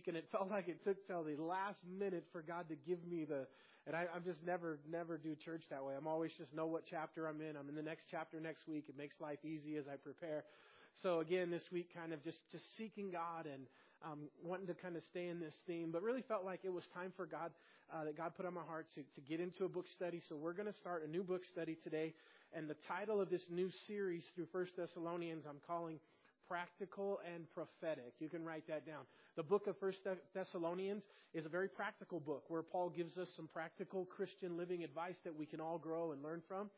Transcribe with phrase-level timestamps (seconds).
[0.00, 3.04] week, and it felt like it took till the last minute for God to give
[3.06, 3.46] me the.
[3.86, 5.94] And I, I'm just never, never do church that way.
[5.96, 7.56] I'm always just know what chapter I'm in.
[7.56, 8.84] I'm in the next chapter next week.
[8.88, 10.44] It makes life easy as I prepare.
[11.02, 13.66] So again, this week, kind of just just seeking God and
[14.04, 16.84] um, wanting to kind of stay in this theme, but really felt like it was
[16.94, 17.50] time for God
[17.92, 20.20] uh, that God put on my heart to to get into a book study.
[20.28, 22.14] So we're going to start a new book study today,
[22.54, 26.00] and the title of this new series through First Thessalonians I'm calling
[26.48, 28.12] practical and prophetic.
[28.18, 29.06] You can write that down.
[29.40, 30.00] The book of First
[30.34, 31.02] Thessalonians
[31.32, 35.34] is a very practical book where Paul gives us some practical Christian living advice that
[35.34, 36.68] we can all grow and learn from.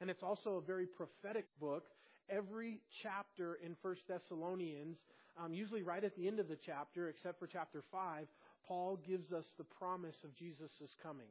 [0.00, 1.84] And it's also a very prophetic book.
[2.30, 4.96] Every chapter in First Thessalonians,
[5.38, 8.28] um, usually right at the end of the chapter, except for chapter five,
[8.66, 11.28] Paul gives us the promise of Jesus' coming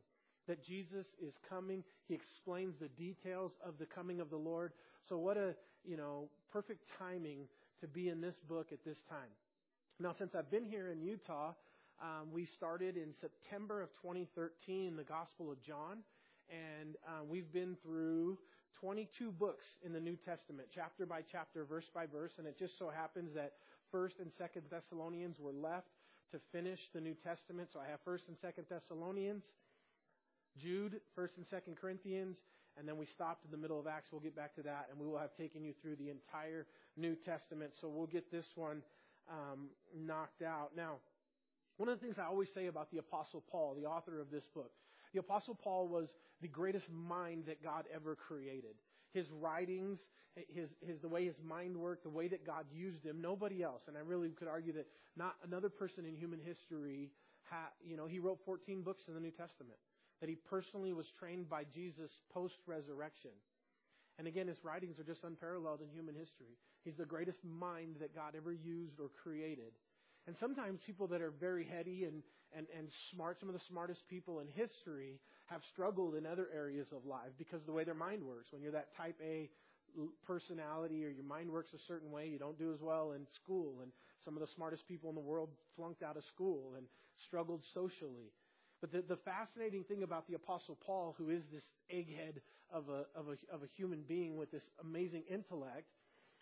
[0.48, 1.84] that Jesus is coming.
[2.08, 4.72] He explains the details of the coming of the Lord.
[5.10, 7.48] So what a, you know, perfect timing
[7.82, 9.32] to be in this book at this time.
[9.98, 11.54] Now, since I've been here in Utah,
[12.02, 16.00] um, we started in September of 2013 the Gospel of John,
[16.50, 18.38] and uh, we've been through
[18.82, 22.78] 22 books in the New Testament, chapter by chapter, verse by verse, and it just
[22.78, 23.54] so happens that
[23.90, 25.88] First and Second Thessalonians were left
[26.34, 27.70] to finish the New Testament.
[27.72, 29.46] So I have First and Second Thessalonians,
[30.58, 32.36] Jude, First and Second Corinthians,
[32.78, 34.10] and then we stopped in the middle of Acts.
[34.12, 37.16] We'll get back to that, and we will have taken you through the entire New
[37.16, 37.72] Testament.
[37.80, 38.82] So we'll get this one
[39.30, 40.72] um, knocked out.
[40.76, 40.96] Now,
[41.78, 44.46] one of the things I always say about the Apostle Paul, the author of this
[44.54, 44.72] book,
[45.14, 46.10] the Apostle Paul was
[46.42, 48.76] the greatest mind that God ever created.
[49.14, 50.00] His writings,
[50.54, 53.84] his, his, the way his mind worked, the way that God used him, nobody else.
[53.88, 57.12] And I really could argue that not another person in human history,
[57.50, 59.80] ha, you know, he wrote 14 books in the New Testament
[60.22, 63.32] that he personally was trained by Jesus post resurrection.
[64.18, 66.56] And again, his writings are just unparalleled in human history.
[66.86, 69.74] He's the greatest mind that God ever used or created.
[70.28, 72.24] And sometimes people that are very heady and,
[72.56, 76.88] and, and smart, some of the smartest people in history, have struggled in other areas
[76.96, 78.48] of life because of the way their mind works.
[78.52, 79.50] When you're that type A
[80.26, 83.80] personality or your mind works a certain way, you don't do as well in school.
[83.82, 83.92] And
[84.24, 86.86] some of the smartest people in the world flunked out of school and
[87.26, 88.34] struggled socially.
[88.82, 91.64] But the, the fascinating thing about the Apostle Paul, who is this
[91.94, 92.42] egghead
[92.72, 95.88] of a, of, a, of a human being with this amazing intellect,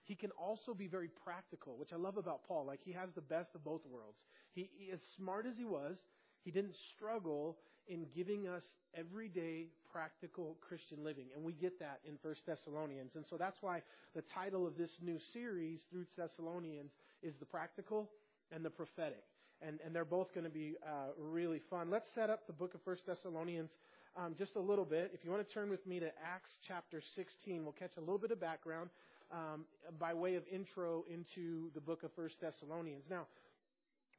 [0.04, 2.66] he can also be very practical, which I love about Paul.
[2.66, 4.18] Like, he has the best of both worlds.
[4.54, 5.98] He, he as smart as he was,
[6.44, 8.64] he didn't struggle in giving us
[8.96, 11.26] everyday practical Christian living.
[11.36, 13.12] And we get that in First Thessalonians.
[13.16, 13.82] And so that's why
[14.16, 16.92] the title of this new series through Thessalonians
[17.22, 18.10] is the practical
[18.52, 19.24] and the prophetic
[19.66, 21.90] and, and they're both going to be uh, really fun.
[21.90, 23.70] Let's set up the book of First Thessalonians
[24.16, 25.12] um, just a little bit.
[25.14, 28.18] If you want to turn with me to Acts chapter 16, we'll catch a little
[28.18, 28.90] bit of background
[29.32, 29.66] um,
[30.00, 33.06] by way of intro into the book of First Thessalonians.
[33.10, 33.28] Now,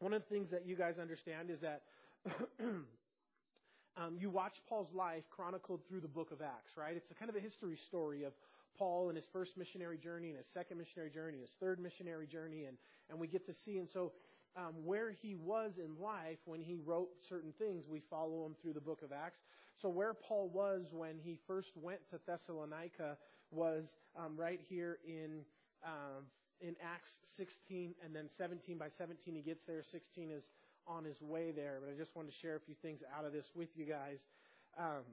[0.00, 1.82] one of the things that you guys understand is that
[2.60, 6.96] um, you watch Paul's life chronicled through the book of Acts, right?
[6.96, 8.32] It's a kind of a history story of
[8.78, 12.64] Paul and his first missionary journey and his second missionary journey, his third missionary journey,
[12.64, 12.76] and,
[13.08, 13.78] and we get to see.
[13.78, 14.12] And so
[14.56, 17.84] um, where he was in life when he wrote certain things.
[17.88, 19.40] We follow him through the book of Acts.
[19.82, 23.16] So where Paul was when he first went to Thessalonica
[23.54, 23.84] was
[24.16, 25.40] um, right here in
[25.84, 26.24] um,
[26.60, 28.78] in Acts 16 and then 17.
[28.78, 29.82] By 17 he gets there.
[29.90, 30.42] 16 is
[30.86, 31.78] on his way there.
[31.80, 34.18] But I just wanted to share a few things out of this with you guys.
[34.78, 35.04] Um,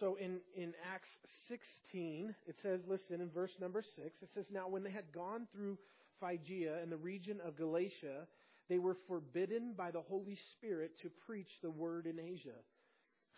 [0.00, 1.08] so in, in Acts
[1.48, 5.46] 16, it says, listen, in verse number 6, it says, Now when they had gone
[5.52, 5.78] through
[6.18, 8.26] Phrygia and the region of Galatia,
[8.68, 12.58] they were forbidden by the Holy Spirit to preach the word in Asia.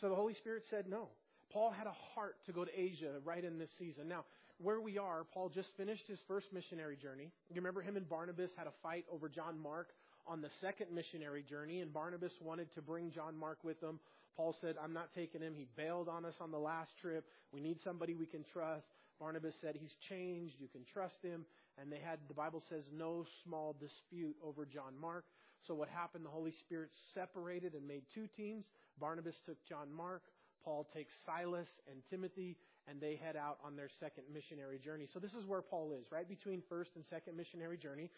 [0.01, 1.09] So the Holy Spirit said no.
[1.53, 4.09] Paul had a heart to go to Asia right in this season.
[4.09, 4.25] Now,
[4.59, 7.31] where we are, Paul just finished his first missionary journey.
[7.51, 9.89] You remember him and Barnabas had a fight over John Mark
[10.27, 14.01] on the second missionary journey, and Barnabas wanted to bring John Mark with them.
[14.37, 15.55] Paul said, I'm not taking him.
[15.55, 17.25] He bailed on us on the last trip.
[17.53, 18.87] We need somebody we can trust.
[19.21, 20.55] Barnabas said, He's changed.
[20.59, 21.47] You can trust him
[21.79, 25.25] and they had, the Bible says, no small dispute over John Mark.
[25.67, 26.25] So what happened?
[26.25, 28.65] The Holy Spirit separated and made two teams.
[28.99, 30.23] Barnabas took John Mark.
[30.67, 32.57] Paul takes Silas and Timothy,
[32.91, 35.07] and they head out on their second missionary journey.
[35.15, 38.11] So this is where Paul is, right between first and second missionary journey.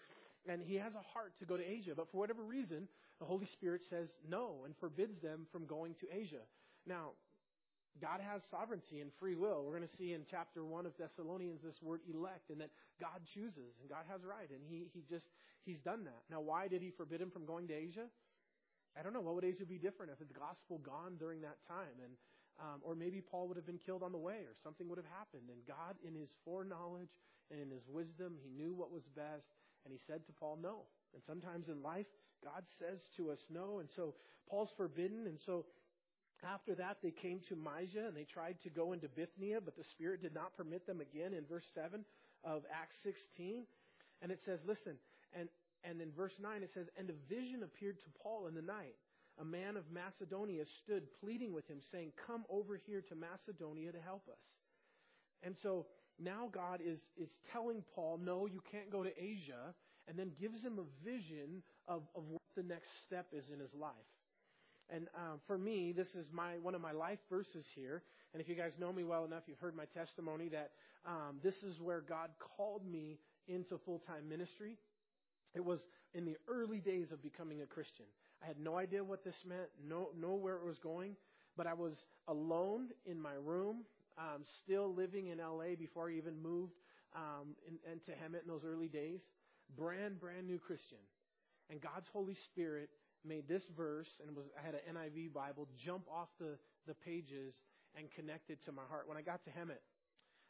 [0.49, 2.89] And he has a heart to go to Asia, but for whatever reason,
[3.21, 6.41] the Holy Spirit says no and forbids them from going to Asia.
[6.87, 7.11] Now,
[8.01, 9.65] God has sovereignty and free will.
[9.67, 13.21] We're going to see in chapter 1 of Thessalonians this word elect and that God
[13.35, 15.27] chooses and God has right and he, he just,
[15.67, 16.23] he's done that.
[16.31, 18.07] Now, why did he forbid him from going to Asia?
[18.99, 19.21] I don't know.
[19.21, 21.99] What would Asia be different if the gospel gone during that time?
[22.03, 22.15] And,
[22.61, 25.13] um, or maybe Paul would have been killed on the way or something would have
[25.17, 25.51] happened.
[25.51, 27.11] And God, in his foreknowledge
[27.51, 29.47] and in his wisdom, he knew what was best
[29.85, 30.83] And he said to Paul, no.
[31.15, 32.07] And sometimes in life,
[32.43, 33.79] God says to us no.
[33.79, 34.15] And so
[34.51, 35.27] Paul's forbidden.
[35.27, 35.67] And so
[36.43, 39.85] after that, they came to Mysia and they tried to go into Bithynia, but the
[39.95, 42.05] Spirit did not permit them again in verse 7
[42.45, 43.65] of Acts 16.
[44.21, 44.99] And it says, listen,
[45.33, 45.49] and,
[45.85, 48.99] and in verse 9 it says, And a vision appeared to Paul in the night.
[49.41, 54.01] A man of Macedonia stood pleading with him, saying, Come over here to Macedonia to
[54.01, 54.43] help us.
[55.43, 55.87] And so
[56.19, 59.75] now God is, is telling Paul, No, you can't go to Asia,
[60.09, 63.73] and then gives him a vision of, of what the next step is in his
[63.79, 63.93] life.
[64.91, 68.03] And um, for me, this is my one of my life verses here.
[68.33, 70.71] And if you guys know me well enough, you've heard my testimony that
[71.07, 74.77] um, this is where God called me into full time ministry.
[75.55, 75.81] It was
[76.15, 78.07] in the early days of becoming a Christian.
[78.43, 81.17] I had no idea what this meant, no, know where it was going,
[81.57, 81.95] but I was
[82.29, 83.79] alone in my room,
[84.17, 86.75] um, still living in LA before I even moved
[87.15, 89.21] um, in, into Hemet in those early days.
[89.77, 90.99] Brand, brand new Christian.
[91.71, 92.91] And God's Holy Spirit
[93.25, 96.57] made this verse, and was I had an NIV Bible, jump off the,
[96.87, 97.55] the pages
[97.97, 99.09] and connect it to my heart.
[99.09, 99.83] When I got to Hemet,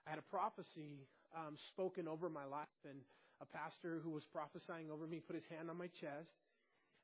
[0.07, 3.01] I had a prophecy um, spoken over my life, and
[3.41, 6.31] a pastor who was prophesying over me put his hand on my chest,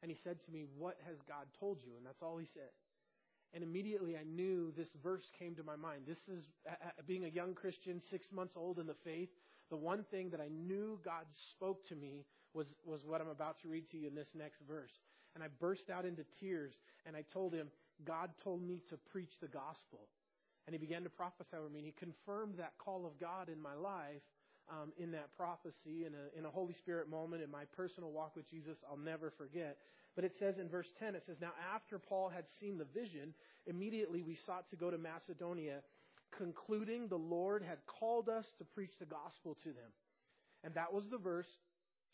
[0.05, 1.97] and he said to me, What has God told you?
[1.97, 2.69] And that's all he said.
[3.55, 6.03] And immediately I knew this verse came to my mind.
[6.06, 6.45] This is,
[7.06, 9.31] being a young Christian, six months old in the faith,
[9.71, 13.62] the one thing that I knew God spoke to me was, was what I'm about
[13.62, 14.93] to read to you in this next verse.
[15.35, 16.75] And I burst out into tears
[17.06, 17.69] and I told him,
[18.05, 20.01] God told me to preach the gospel.
[20.67, 23.59] And he began to prophesy over me and he confirmed that call of God in
[23.59, 24.21] my life
[24.71, 28.37] um, in that prophecy in a, in a Holy Spirit moment in my personal walk
[28.37, 29.79] with Jesus I'll never forget.
[30.15, 33.35] But it says in verse 10, it says, Now after Paul had seen the vision,
[33.67, 35.81] immediately we sought to go to Macedonia,
[36.37, 39.91] concluding the Lord had called us to preach the gospel to them.
[40.63, 41.51] And that was the verse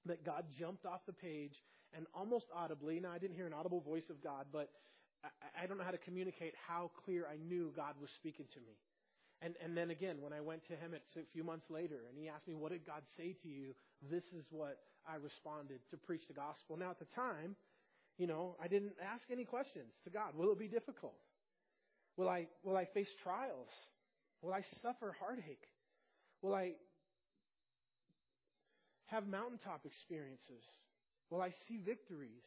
[0.06, 1.54] that God jumped off the page
[1.96, 4.70] and almost audibly, now I didn't hear an audible voice of God, but
[5.24, 8.60] I, I don't know how to communicate how clear I knew God was speaking to
[8.60, 8.78] me.
[9.42, 12.28] And, and then again, when I went to him a few months later and he
[12.28, 13.74] asked me, What did God say to you?
[14.10, 14.78] This is what
[15.08, 16.76] I responded to preach the gospel.
[16.76, 17.56] Now, at the time,
[18.18, 20.36] you know, I didn't ask any questions to God.
[20.36, 21.16] Will it be difficult?
[22.16, 23.68] Will I, will I face trials?
[24.42, 25.64] Will I suffer heartache?
[26.42, 26.72] Will I
[29.06, 30.62] have mountaintop experiences?
[31.30, 32.44] Will I see victories?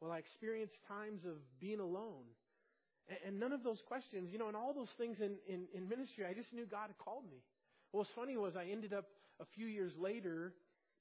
[0.00, 2.24] Will I experience times of being alone?
[3.26, 6.24] And, none of those questions, you know, and all those things in, in, in ministry,
[6.24, 7.42] I just knew God had called me.
[7.90, 9.06] What was funny was I ended up
[9.40, 10.54] a few years later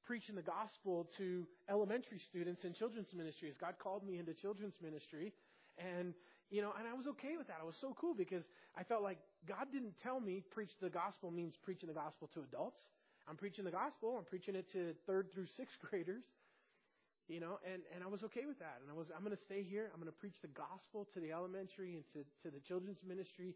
[0.03, 4.73] preaching the gospel to elementary students in children's ministry as God called me into children's
[4.81, 5.31] ministry.
[5.77, 6.13] And,
[6.49, 7.57] you know, and I was okay with that.
[7.61, 8.43] I was so cool because
[8.75, 12.41] I felt like God didn't tell me preach the gospel means preaching the gospel to
[12.41, 12.81] adults.
[13.29, 14.15] I'm preaching the gospel.
[14.17, 16.23] I'm preaching it to third through sixth graders.
[17.29, 18.81] You know, and, and I was okay with that.
[18.81, 19.89] And I was, I'm going to stay here.
[19.93, 23.55] I'm going to preach the gospel to the elementary and to, to the children's ministry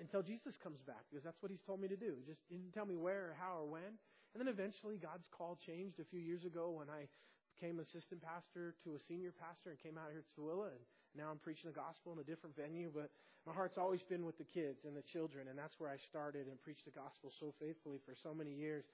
[0.00, 2.16] until Jesus comes back because that's what he's told me to do.
[2.18, 3.94] He just didn't tell me where or how or when.
[4.32, 7.06] And then eventually God's call changed a few years ago when I
[7.54, 10.72] became assistant pastor to a senior pastor and came out here to Tooele.
[10.72, 10.82] And
[11.14, 12.88] now I'm preaching the gospel in a different venue.
[12.88, 13.12] But
[13.46, 15.52] my heart's always been with the kids and the children.
[15.52, 18.88] And that's where I started and preached the gospel so faithfully for so many years.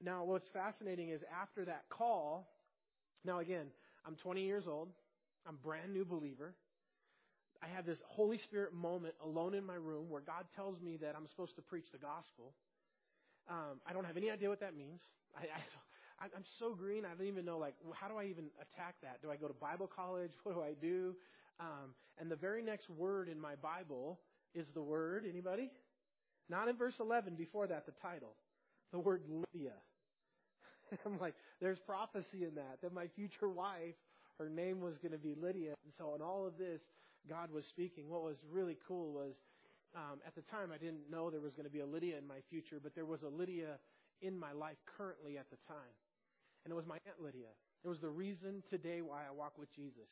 [0.00, 2.48] Now, what's fascinating is after that call,
[3.24, 3.66] now, again,
[4.06, 4.88] I'm 20 years old.
[5.46, 6.54] I'm a brand new believer.
[7.62, 11.14] I have this Holy Spirit moment alone in my room where God tells me that
[11.16, 12.54] I'm supposed to preach the gospel.
[13.48, 15.00] Um, I don't have any idea what that means.
[15.36, 15.42] I,
[16.20, 17.04] I, I'm so green.
[17.04, 19.22] I don't even know, like, how do I even attack that?
[19.22, 20.32] Do I go to Bible college?
[20.42, 21.14] What do I do?
[21.60, 24.18] Um, and the very next word in my Bible
[24.54, 25.70] is the word, anybody?
[26.48, 28.34] Not in verse 11, before that, the title.
[28.92, 29.72] The word Lydia.
[31.06, 33.94] I'm like, there's prophecy in that, that my future wife,
[34.38, 35.74] her name was going to be Lydia.
[35.84, 36.80] And so in all of this,
[37.28, 38.08] God was speaking.
[38.08, 39.34] What was really cool was,
[39.94, 42.26] um, at the time, I didn't know there was going to be a Lydia in
[42.26, 43.78] my future, but there was a Lydia
[44.20, 45.94] in my life currently at the time.
[46.64, 47.52] And it was my Aunt Lydia.
[47.84, 50.08] It was the reason today why I walk with Jesus.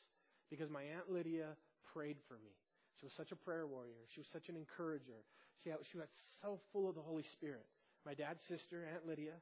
[0.50, 1.54] Because my Aunt Lydia
[1.94, 2.50] prayed for me.
[2.98, 4.04] She was such a prayer warrior.
[4.12, 5.24] She was such an encourager.
[5.62, 6.08] She, she was
[6.42, 7.64] so full of the Holy Spirit.
[8.04, 9.38] My dad's sister, Aunt Lydia,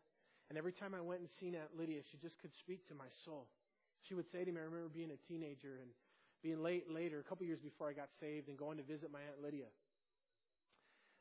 [0.48, 3.08] and every time I went and seen Aunt Lydia, she just could speak to my
[3.24, 3.48] soul.
[4.08, 5.90] She would say to me, I remember being a teenager and
[6.42, 9.18] being late later, a couple years before I got saved, and going to visit my
[9.20, 9.68] Aunt Lydia.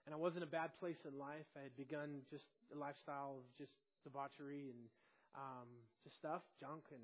[0.06, 1.48] And I was in a bad place in life.
[1.58, 4.88] I had begun just a lifestyle of just debauchery and
[5.36, 5.68] um,
[6.04, 6.88] just stuff, junk.
[6.96, 7.04] And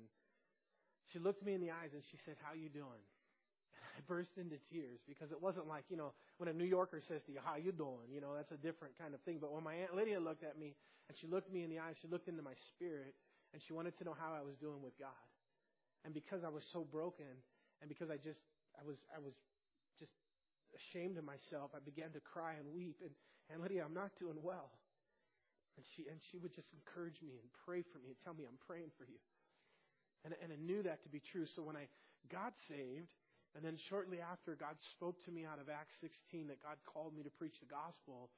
[1.12, 3.04] she looked me in the eyes and she said, "How you doing?"
[3.94, 7.22] I burst into tears because it wasn't like, you know, when a New Yorker says
[7.26, 8.10] to you, how you doing?
[8.10, 9.38] You know, that's a different kind of thing.
[9.40, 10.74] But when my Aunt Lydia looked at me
[11.08, 13.14] and she looked me in the eyes, she looked into my spirit
[13.54, 15.14] and she wanted to know how I was doing with God.
[16.04, 17.30] And because I was so broken,
[17.80, 18.42] and because I just
[18.76, 19.32] I was I was
[19.98, 20.12] just
[20.74, 22.98] ashamed of myself, I began to cry and weep.
[23.00, 23.14] And
[23.48, 24.74] and Lydia, I'm not doing well.
[25.78, 28.44] And she and she would just encourage me and pray for me and tell me
[28.44, 29.22] I'm praying for you.
[30.26, 31.46] And and I knew that to be true.
[31.46, 31.86] So when I
[32.28, 33.14] got saved,
[33.54, 37.14] and then shortly after God spoke to me out of Acts 16 that God called
[37.16, 38.30] me to preach the gospel,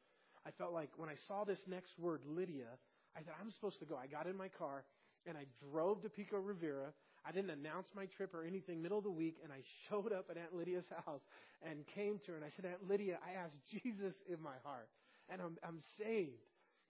[0.46, 2.76] I felt like when I saw this next word, Lydia,
[3.16, 3.96] I thought I'm supposed to go.
[3.96, 4.84] I got in my car
[5.26, 6.92] and I drove to Pico Rivera.
[7.26, 9.58] I didn't announce my trip or anything middle of the week, and I
[9.88, 11.22] showed up at Aunt Lydia's house
[11.64, 14.88] and came to her and I said, Aunt Lydia, I asked Jesus in my heart,
[15.28, 16.44] and I'm I'm saved.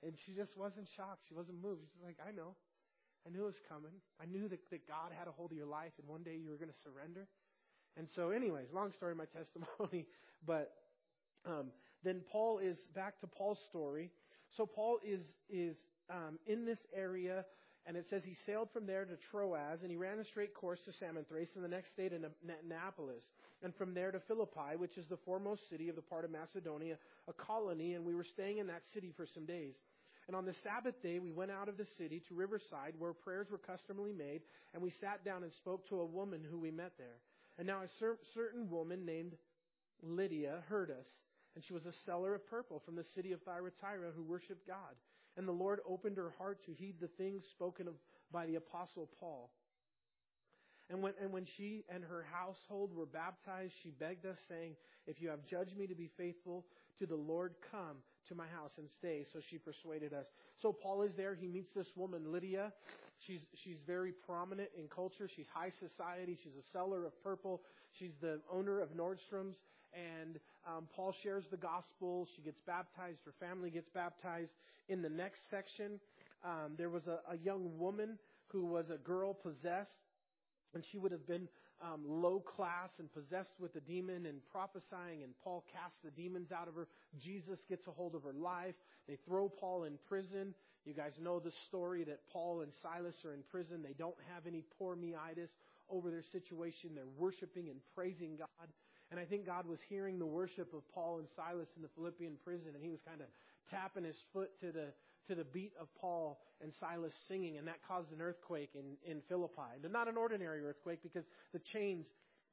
[0.05, 1.25] And she just wasn't shocked.
[1.27, 1.89] She wasn't moved.
[1.89, 2.53] She's was like, I know.
[3.27, 3.97] I knew it was coming.
[4.21, 6.51] I knew that, that God had a hold of your life and one day you
[6.51, 7.27] were going to surrender.
[7.97, 10.07] And so, anyways, long story, my testimony.
[10.47, 10.73] But
[11.45, 11.67] um,
[12.05, 14.11] then Paul is back to Paul's story.
[14.57, 15.77] So Paul is is
[16.11, 17.45] um, in this area
[17.87, 20.81] and it says he sailed from there to Troas, and he ran a straight course
[20.87, 22.19] to Samothrace, and the next day to
[22.67, 23.23] Neapolis,
[23.63, 26.97] and from there to Philippi, which is the foremost city of the part of Macedonia,
[27.29, 29.75] a colony, and we were staying in that city for some days.
[30.27, 33.47] And on the Sabbath day, we went out of the city to Riverside, where prayers
[33.53, 34.43] were customarily made,
[34.75, 37.23] and we sat down and spoke to a woman who we met there.
[37.59, 39.33] And now a cer- certain woman named
[40.03, 41.07] Lydia heard us,
[41.55, 44.95] and she was a seller of purple from the city of Thyatira who worshipped God.
[45.37, 47.95] And the Lord opened her heart to heed the things spoken of
[48.33, 49.51] by the apostle Paul.
[50.89, 55.21] And when, and when she and her household were baptized, she begged us, saying, If
[55.21, 56.65] you have judged me to be faithful
[56.99, 57.97] to the Lord, come
[58.29, 59.27] to my house and stay.
[59.33, 60.27] So she persuaded us.
[60.63, 61.35] So Paul is there.
[61.35, 62.73] He meets this woman, Lydia.
[63.19, 65.29] She's, she's very prominent in culture.
[65.35, 66.39] She's high society.
[66.43, 67.63] She's a seller of purple.
[67.99, 69.57] She's the owner of Nordstrom's.
[69.95, 72.29] And um, Paul shares the gospel.
[72.37, 73.19] She gets baptized.
[73.25, 74.51] Her family gets baptized.
[74.89, 75.99] In the next section,
[76.45, 78.19] um, there was a, a young woman
[78.49, 79.91] who was a girl possessed,
[80.75, 81.49] and she would have been
[81.83, 86.53] um, low class and possessed with a demon and prophesying, and Paul casts the demons
[86.53, 86.87] out of her.
[87.19, 88.75] Jesus gets a hold of her life.
[89.09, 90.55] They throw Paul in prison.
[90.87, 93.83] You guys know the story that Paul and Silas are in prison.
[93.83, 95.51] They don't have any poor meitis
[95.91, 96.91] over their situation.
[96.95, 98.69] They're worshiping and praising God.
[99.11, 102.35] And I think God was hearing the worship of Paul and Silas in the Philippian
[102.45, 103.27] prison, and he was kind of
[103.71, 104.87] tapping his foot to the
[105.29, 109.21] to the beat of Paul and Silas singing, and that caused an earthquake in, in
[109.29, 109.75] Philippi.
[109.83, 112.07] And not an ordinary earthquake because the chains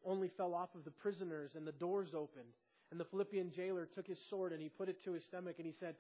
[0.03, 2.49] only fell off of the prisoners and the doors opened.
[2.93, 5.65] And the Philippian jailer took his sword and he put it to his stomach and
[5.65, 5.95] he said,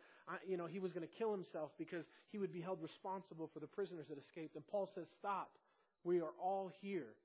[0.47, 3.59] you know, he was going to kill himself because he would be held responsible for
[3.59, 4.55] the prisoners that escaped.
[4.55, 5.49] And Paul says, Stop.
[6.03, 7.15] We are all here.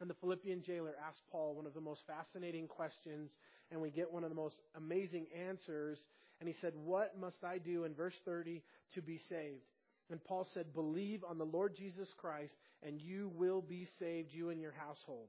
[0.00, 3.28] And the Philippian jailer asked Paul one of the most fascinating questions,
[3.70, 5.98] and we get one of the most amazing answers.
[6.40, 8.62] And he said, What must I do in verse 30
[8.94, 9.68] to be saved?
[10.10, 14.48] And Paul said, Believe on the Lord Jesus Christ, and you will be saved, you
[14.48, 15.28] and your household.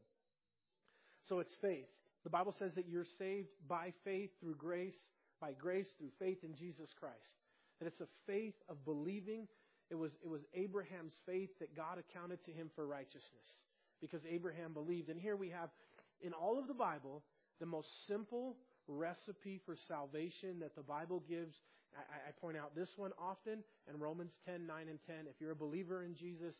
[1.28, 1.90] So it's faith.
[2.24, 4.98] The Bible says that you're saved by faith through grace,
[5.40, 7.16] by grace through faith in Jesus Christ.
[7.80, 9.48] That it's a faith of believing.
[9.90, 13.48] It was, it was Abraham's faith that God accounted to him for righteousness
[14.02, 15.10] because Abraham believed.
[15.10, 15.70] And here we have,
[16.22, 17.24] in all of the Bible,
[17.60, 18.58] the most simple
[18.88, 21.56] recipe for salvation that the Bible gives.
[21.96, 25.16] I, I, point out this one often in Romans 10, 9, and 10.
[25.28, 26.56] If you're a believer in Jesus,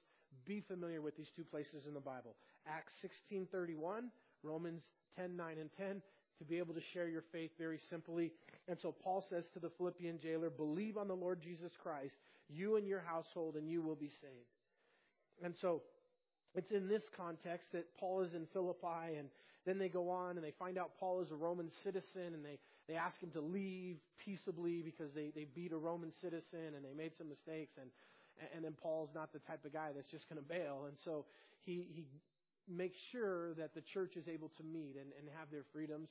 [0.46, 2.36] be familiar with these two places in the Bible.
[2.68, 4.10] Acts 16, 31,
[4.44, 4.82] Romans
[5.20, 6.02] 10, 9, and 10,
[6.38, 8.32] to be able to share your faith very simply.
[8.68, 12.14] And so Paul says to the Philippian jailer, believe on the Lord Jesus Christ,
[12.50, 15.44] you and your household, and you will be saved.
[15.44, 15.82] And so
[16.56, 19.28] it's in this context that Paul is in Philippi, and
[19.66, 22.58] then they go on and they find out Paul is a Roman citizen, and they,
[22.88, 26.94] they ask him to leave peaceably because they, they beat a Roman citizen and they
[26.96, 27.90] made some mistakes, and,
[28.56, 30.86] and then Paul's not the type of guy that's just going to bail.
[30.88, 31.26] And so
[31.66, 32.06] he, he
[32.70, 36.10] makes sure that the church is able to meet and, and have their freedoms.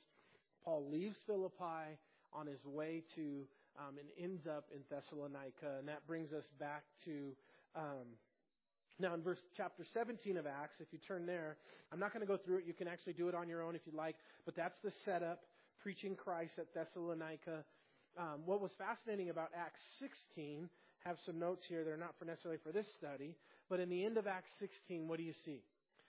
[0.65, 1.97] Paul leaves Philippi
[2.33, 3.47] on his way to
[3.79, 7.33] um, and ends up in Thessalonica, and that brings us back to.
[7.77, 8.19] Um,
[9.01, 11.57] now, in verse chapter 17 of Acts, if you turn there,
[11.93, 12.65] I'm not going to go through it.
[12.67, 14.17] You can actually do it on your own if you'd like.
[14.45, 15.43] But that's the setup,
[15.81, 17.65] preaching Christ at Thessalonica.
[18.19, 20.69] Um, what was fascinating about Acts 16,
[21.05, 21.85] have some notes here.
[21.85, 23.37] They're not for necessarily for this study.
[23.71, 25.63] But in the end of Acts 16, what do you see?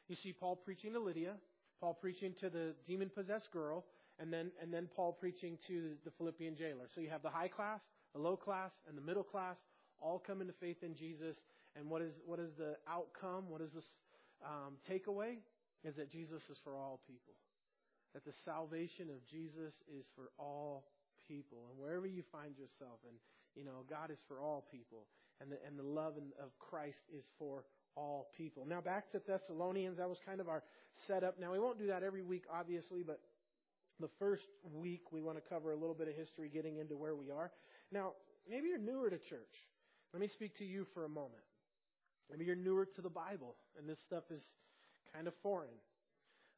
[0.09, 1.35] You see Paul preaching to Lydia,
[1.79, 3.85] Paul preaching to the demon possessed girl,
[4.19, 6.87] and then, and then Paul preaching to the Philippian jailer.
[6.93, 7.79] So you have the high class,
[8.13, 9.57] the low class, and the middle class
[10.01, 11.37] all come into faith in Jesus
[11.75, 13.49] and what is, what is the outcome?
[13.49, 13.83] What is the
[14.45, 15.37] um, takeaway?
[15.83, 17.33] Is that Jesus is for all people.
[18.13, 20.85] That the salvation of Jesus is for all
[21.27, 21.69] people.
[21.69, 23.15] And wherever you find yourself, and,
[23.55, 25.05] you know, God is for all people.
[25.39, 27.63] and the, and the love of Christ is for
[27.99, 28.65] all people.
[28.65, 29.97] Now back to Thessalonians.
[29.97, 30.63] That was kind of our
[31.05, 31.39] setup.
[31.39, 33.19] Now we won't do that every week, obviously, but
[33.99, 37.15] the first week we want to cover a little bit of history getting into where
[37.15, 37.51] we are.
[37.91, 38.13] Now,
[38.49, 39.55] maybe you're newer to church.
[40.13, 41.43] Let me speak to you for a moment.
[42.31, 44.43] Maybe you're newer to the Bible and this stuff is
[45.13, 45.75] kind of foreign.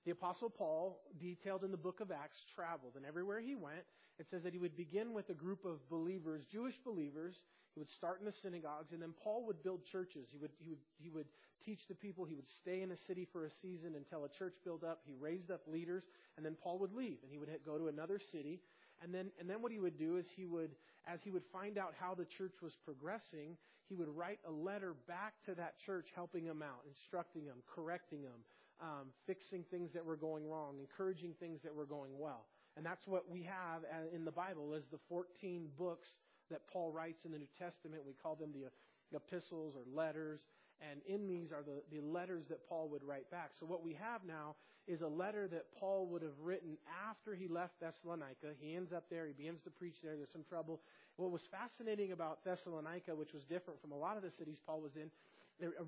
[0.05, 3.85] The Apostle Paul, detailed in the book of Acts, traveled, and everywhere he went,
[4.19, 7.35] it says that he would begin with a group of believers, Jewish believers.
[7.73, 10.27] He would start in the synagogues, and then Paul would build churches.
[10.31, 11.27] He would, he would, he would
[11.65, 12.25] teach the people.
[12.25, 15.01] He would stay in a city for a season until a church built up.
[15.05, 16.03] He raised up leaders,
[16.35, 18.59] and then Paul would leave, and he would go to another city.
[19.01, 20.71] And then, and then what he would do is he would,
[21.07, 24.95] as he would find out how the church was progressing, he would write a letter
[25.07, 28.43] back to that church, helping them out, instructing them, correcting them,
[28.81, 32.45] um, fixing things that were going wrong, encouraging things that were going well.
[32.77, 33.81] And that's what we have
[34.15, 36.07] in the Bible is the 14 books
[36.51, 38.03] that Paul writes in the New Testament.
[38.05, 38.69] We call them the
[39.15, 40.39] epistles or letters.
[40.81, 43.51] And in these are the, the letters that Paul would write back.
[43.59, 44.55] So what we have now
[44.87, 46.77] is a letter that Paul would have written
[47.07, 48.57] after he left Thessalonica.
[48.59, 49.27] He ends up there.
[49.27, 50.15] He begins to preach there.
[50.15, 50.81] There's some trouble.
[51.17, 54.81] What was fascinating about Thessalonica, which was different from a lot of the cities Paul
[54.81, 55.11] was in,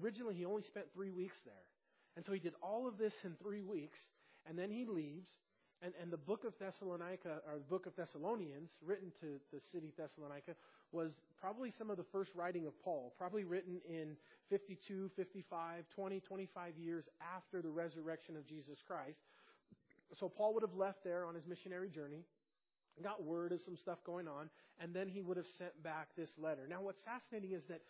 [0.04, 1.66] originally he only spent three weeks there.
[2.16, 3.98] And so he did all of this in three weeks,
[4.46, 5.30] and then he leaves.
[5.84, 9.92] And, and the book of Thessalonica, or the book of Thessalonians, written to the city
[9.98, 10.56] Thessalonica,
[10.94, 14.16] was probably some of the first writing of Paul, probably written in
[14.50, 19.20] 52, 55, 20, 25 years after the resurrection of Jesus Christ.
[20.18, 22.24] So Paul would have left there on his missionary journey,
[23.04, 24.50] got word of some stuff going on,
[24.80, 26.66] and then he would have sent back this letter.
[26.70, 27.82] Now, what's fascinating is that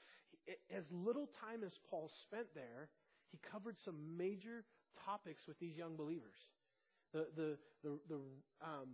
[0.76, 2.90] as little time as Paul spent there,
[3.32, 4.64] he covered some major
[5.06, 6.40] topics with these young believers.
[7.14, 8.20] The, the, the, the
[8.62, 8.90] um,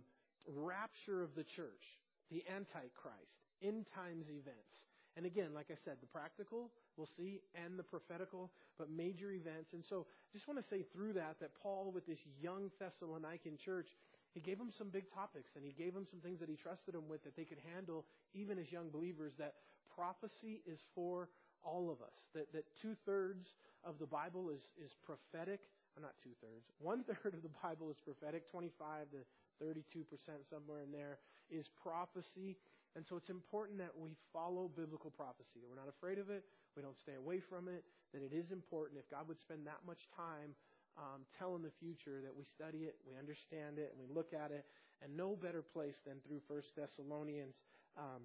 [0.46, 1.98] rapture of the church,
[2.30, 4.76] the Antichrist, end times events.
[5.16, 9.72] And again, like I said, the practical, we'll see, and the prophetical, but major events.
[9.72, 13.58] And so I just want to say through that, that Paul, with this young Thessalonican
[13.58, 13.88] church,
[14.32, 16.94] he gave them some big topics and he gave them some things that he trusted
[16.94, 19.54] them with that they could handle even as young believers that
[19.94, 21.28] prophecy is for
[21.64, 22.14] all of us.
[22.34, 23.48] That, that two thirds
[23.84, 25.60] of the Bible is, is prophetic.
[25.94, 26.70] Well, not two thirds.
[26.78, 28.50] One third of the Bible is prophetic.
[28.50, 29.20] 25 to
[29.60, 30.06] 32%
[30.48, 31.18] somewhere in there
[31.50, 32.56] is prophecy.
[32.96, 36.42] And so it's important that we follow biblical prophecy, that we're not afraid of it,
[36.74, 38.98] we don't stay away from it, that it is important.
[38.98, 40.58] If God would spend that much time
[40.98, 44.50] um, telling the future, that we study it, we understand it, and we look at
[44.50, 44.66] it,
[45.02, 47.54] and no better place than through First Thessalonians
[47.96, 48.22] um,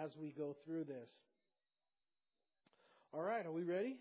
[0.00, 1.10] as we go through this.
[3.12, 3.96] All right, are we ready?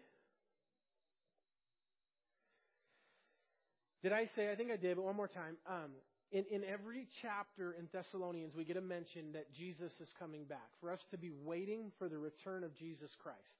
[4.05, 5.57] Did I say, I think I did, but one more time.
[5.65, 5.89] Um,
[6.31, 10.69] in, in every chapter in Thessalonians, we get a mention that Jesus is coming back,
[10.79, 13.57] for us to be waiting for the return of Jesus Christ.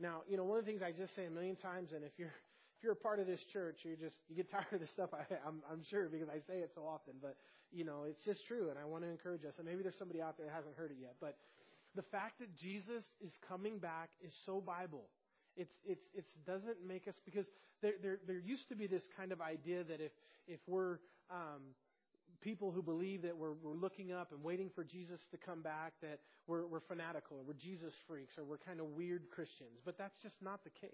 [0.00, 2.10] Now, you know, one of the things I just say a million times, and if
[2.18, 2.34] you're
[2.74, 5.10] if you're a part of this church, you just you get tired of this stuff.
[5.14, 7.36] I, I'm I'm sure because I say it so often, but
[7.70, 9.54] you know, it's just true, and I want to encourage us.
[9.58, 11.38] And maybe there's somebody out there that hasn't heard it yet, but
[11.94, 15.06] the fact that Jesus is coming back is so Bible.
[15.56, 17.46] It's, it's, it doesn't make us, because
[17.82, 20.12] there, there, there used to be this kind of idea that if,
[20.46, 20.98] if we're
[21.30, 21.74] um,
[22.40, 25.94] people who believe that we're, we're looking up and waiting for Jesus to come back,
[26.02, 29.80] that we're, we're fanatical or we're Jesus freaks or we're kind of weird Christians.
[29.84, 30.90] But that's just not the case.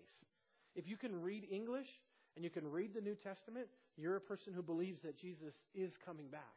[0.74, 1.88] If you can read English
[2.36, 5.92] and you can read the New Testament, you're a person who believes that Jesus is
[6.04, 6.54] coming back.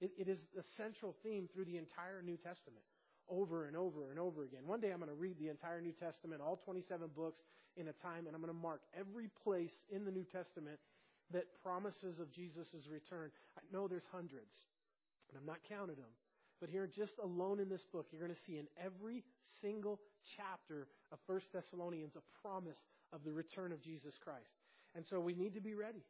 [0.00, 2.84] It, it is a central theme through the entire New Testament
[3.28, 4.66] over and over and over again.
[4.66, 7.38] One day I'm going to read the entire New Testament, all 27 books
[7.76, 10.78] in a time, and I'm going to mark every place in the New Testament
[11.32, 13.30] that promises of Jesus' return.
[13.58, 14.54] I know there's hundreds,
[15.28, 16.12] and I'm not counted them.
[16.60, 19.24] But here, just alone in this book, you're going to see in every
[19.60, 20.00] single
[20.36, 22.78] chapter of 1 Thessalonians a promise
[23.12, 24.48] of the return of Jesus Christ.
[24.94, 26.02] And so we need to be ready.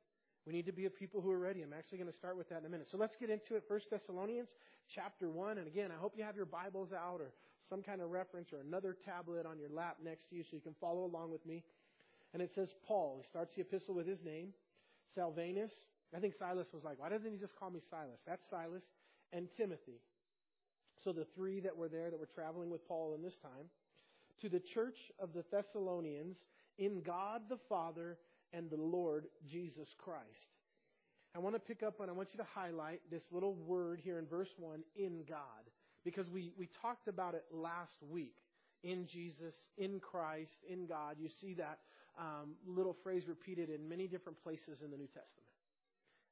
[0.46, 1.62] We need to be a people who are ready.
[1.62, 2.86] I'm actually going to start with that in a minute.
[2.88, 3.64] So let's get into it.
[3.66, 4.50] First Thessalonians
[4.94, 5.58] chapter 1.
[5.58, 7.32] And again, I hope you have your Bibles out or
[7.68, 10.60] some kind of reference or another tablet on your lap next to you so you
[10.60, 11.64] can follow along with me.
[12.32, 13.18] And it says Paul.
[13.20, 14.50] He starts the epistle with his name.
[15.16, 15.72] Silvanus.
[16.14, 18.20] I think Silas was like, why doesn't he just call me Silas?
[18.24, 18.84] That's Silas.
[19.32, 20.00] And Timothy.
[21.02, 23.66] So the three that were there that were traveling with Paul in this time.
[24.42, 26.36] To the church of the Thessalonians
[26.78, 28.18] in God the Father
[28.56, 30.24] and the Lord Jesus Christ.
[31.34, 34.18] I want to pick up on, I want you to highlight this little word here
[34.18, 35.38] in verse 1, in God,
[36.04, 38.36] because we, we talked about it last week.
[38.82, 41.16] In Jesus, in Christ, in God.
[41.18, 41.78] You see that
[42.18, 45.50] um, little phrase repeated in many different places in the New Testament.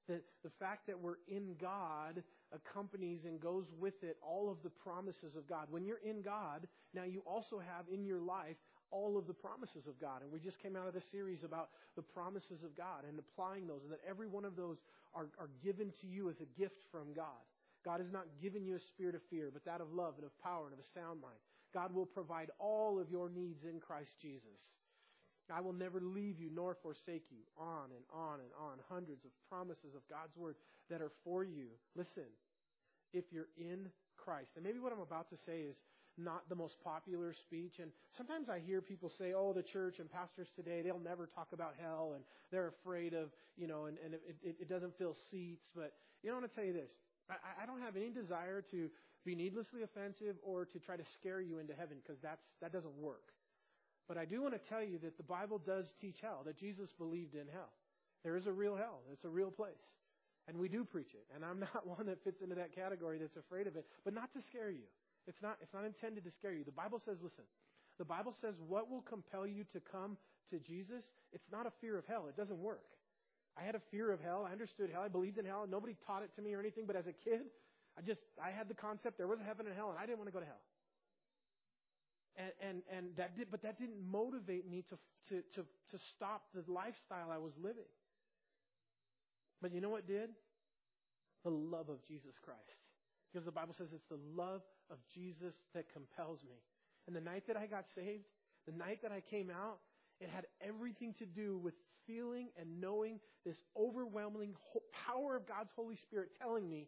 [0.08, 4.70] That the fact that we're in God accompanies and goes with it all of the
[4.70, 5.66] promises of God.
[5.70, 8.56] When you're in God, now you also have in your life
[8.94, 10.22] all of the promises of God.
[10.22, 13.66] And we just came out of the series about the promises of God and applying
[13.66, 14.78] those, and that every one of those
[15.12, 17.42] are, are given to you as a gift from God.
[17.84, 20.32] God has not given you a spirit of fear, but that of love and of
[20.38, 21.42] power and of a sound mind.
[21.74, 24.62] God will provide all of your needs in Christ Jesus.
[25.52, 27.44] I will never leave you nor forsake you.
[27.58, 28.78] On and on and on.
[28.88, 30.54] Hundreds of promises of God's word
[30.88, 31.68] that are for you.
[31.94, 32.30] Listen,
[33.12, 35.76] if you're in Christ, and maybe what I'm about to say is
[36.16, 37.74] not the most popular speech.
[37.80, 41.48] And sometimes I hear people say, oh, the church and pastors today, they'll never talk
[41.52, 45.16] about hell and they're afraid of, you know, and, and it, it, it doesn't fill
[45.30, 45.64] seats.
[45.74, 46.90] But, you know, I want to tell you this.
[47.28, 48.90] I, I don't have any desire to
[49.24, 52.94] be needlessly offensive or to try to scare you into heaven because that's, that doesn't
[52.98, 53.32] work.
[54.06, 56.90] But I do want to tell you that the Bible does teach hell, that Jesus
[56.98, 57.72] believed in hell.
[58.22, 59.00] There is a real hell.
[59.12, 59.74] It's a real place.
[60.46, 61.26] And we do preach it.
[61.34, 64.32] And I'm not one that fits into that category that's afraid of it, but not
[64.34, 64.84] to scare you.
[65.26, 66.64] It's not, it's not intended to scare you.
[66.64, 67.44] The Bible says, listen,
[67.98, 70.16] the Bible says what will compel you to come
[70.50, 71.04] to Jesus?
[71.32, 72.26] It's not a fear of hell.
[72.28, 72.84] It doesn't work.
[73.56, 74.46] I had a fear of hell.
[74.48, 75.02] I understood hell.
[75.02, 75.66] I believed in hell.
[75.68, 77.42] Nobody taught it to me or anything, but as a kid,
[77.96, 80.18] I just, I had the concept there was a heaven and hell, and I didn't
[80.18, 80.62] want to go to hell.
[82.36, 86.42] And, and, and that did, but that didn't motivate me to, to, to, to stop
[86.52, 87.86] the lifestyle I was living.
[89.62, 90.30] But you know what did?
[91.44, 92.83] The love of Jesus Christ.
[93.34, 96.62] Because the Bible says it's the love of Jesus that compels me.
[97.08, 98.26] And the night that I got saved,
[98.64, 99.78] the night that I came out,
[100.20, 101.74] it had everything to do with
[102.06, 104.54] feeling and knowing this overwhelming
[105.04, 106.86] power of God's Holy Spirit telling me,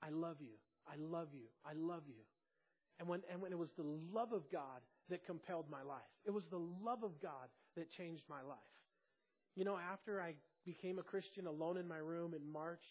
[0.00, 0.54] I love you,
[0.86, 2.22] I love you, I love you.
[3.00, 6.30] And when, and when it was the love of God that compelled my life, it
[6.30, 8.58] was the love of God that changed my life.
[9.56, 12.84] You know, after I became a Christian alone in my room in March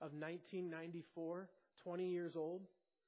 [0.00, 1.48] of 1994,
[1.84, 2.62] 20 years old,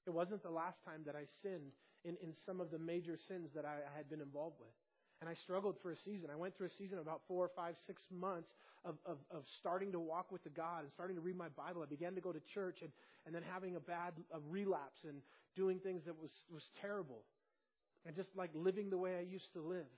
[0.06, 1.72] it wasn't the last time that I sinned
[2.04, 4.72] in, in some of the major sins that I, I had been involved with.
[5.20, 6.28] And I struggled for a season.
[6.30, 8.50] I went through a season of about four or five, six months
[8.84, 11.82] of, of, of starting to walk with the God and starting to read my Bible.
[11.82, 12.90] I began to go to church and,
[13.24, 15.22] and then having a bad a relapse and
[15.56, 17.22] doing things that was, was terrible.
[18.04, 19.88] And just like living the way I used to live.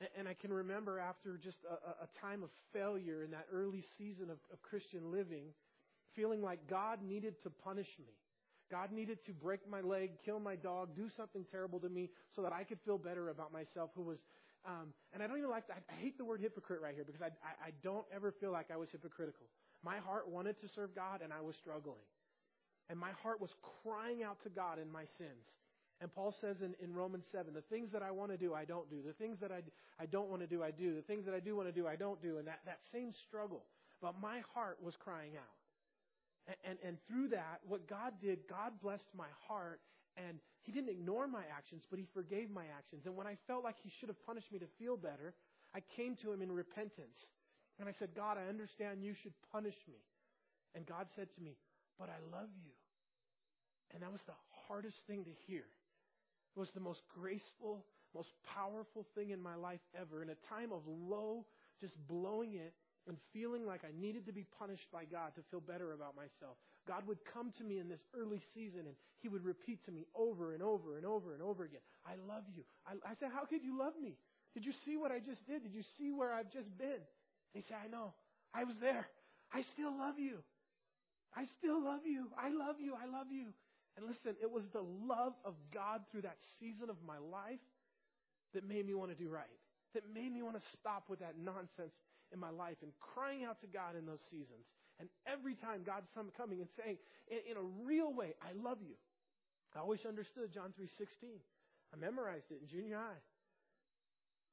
[0.00, 3.84] And, and I can remember after just a, a time of failure in that early
[3.96, 5.54] season of, of Christian living,
[6.14, 8.12] feeling like God needed to punish me.
[8.70, 12.42] God needed to break my leg, kill my dog, do something terrible to me so
[12.42, 14.18] that I could feel better about myself who was,
[14.64, 15.82] um, and I don't even like, that.
[15.90, 18.70] I hate the word hypocrite right here because I, I, I don't ever feel like
[18.72, 19.46] I was hypocritical.
[19.82, 22.04] My heart wanted to serve God and I was struggling.
[22.88, 23.50] And my heart was
[23.82, 25.46] crying out to God in my sins.
[26.00, 28.64] And Paul says in, in Romans 7, the things that I want to do, I
[28.64, 28.96] don't do.
[29.04, 29.60] The things that I,
[30.00, 30.94] I don't want to do, I do.
[30.94, 32.38] The things that I do want to do, I don't do.
[32.38, 33.64] And that, that same struggle.
[34.00, 35.59] But my heart was crying out.
[36.64, 39.80] And, and, through that, what God did, God blessed my heart
[40.16, 43.02] and he didn't ignore my actions, but he forgave my actions.
[43.06, 45.34] And when I felt like he should have punished me to feel better,
[45.74, 47.18] I came to him in repentance.
[47.78, 50.00] And I said, God, I understand you should punish me.
[50.74, 51.56] And God said to me,
[51.98, 52.72] But I love you.
[53.92, 55.64] And that was the hardest thing to hear.
[56.56, 60.22] It was the most graceful, most powerful thing in my life ever.
[60.22, 61.46] In a time of low,
[61.80, 62.74] just blowing it,
[63.08, 66.56] and feeling like I needed to be punished by God to feel better about myself,
[66.86, 70.06] God would come to me in this early season and He would repeat to me
[70.14, 72.62] over and over and over and over again, I love you.
[72.86, 74.16] I, I said, How could you love me?
[74.54, 75.62] Did you see what I just did?
[75.62, 77.00] Did you see where I've just been?
[77.54, 78.14] He said, I know.
[78.52, 79.06] I was there.
[79.52, 80.38] I still love you.
[81.36, 82.26] I still love you.
[82.36, 82.94] I love you.
[82.94, 83.46] I love you.
[83.96, 87.62] And listen, it was the love of God through that season of my life
[88.54, 89.46] that made me want to do right,
[89.94, 91.94] that made me want to stop with that nonsense
[92.32, 94.66] in my life and crying out to God in those seasons.
[94.98, 98.94] And every time God's coming and saying, in, in a real way, I love you.
[99.74, 101.40] I always understood John 3.16.
[101.92, 103.22] I memorized it in junior high.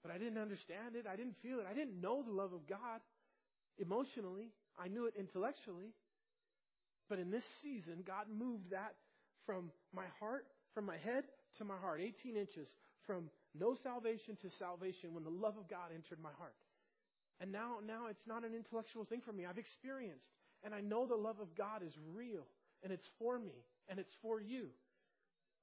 [0.03, 1.05] But I didn't understand it.
[1.09, 1.65] I didn't feel it.
[1.69, 3.01] I didn't know the love of God
[3.77, 4.53] emotionally.
[4.79, 5.93] I knew it intellectually.
[7.09, 8.93] But in this season, God moved that
[9.45, 11.23] from my heart, from my head
[11.57, 12.67] to my heart, 18 inches,
[13.05, 16.53] from no salvation to salvation when the love of God entered my heart.
[17.39, 19.45] And now, now it's not an intellectual thing for me.
[19.45, 20.25] I've experienced,
[20.63, 22.47] and I know the love of God is real,
[22.83, 23.53] and it's for me,
[23.87, 24.69] and it's for you.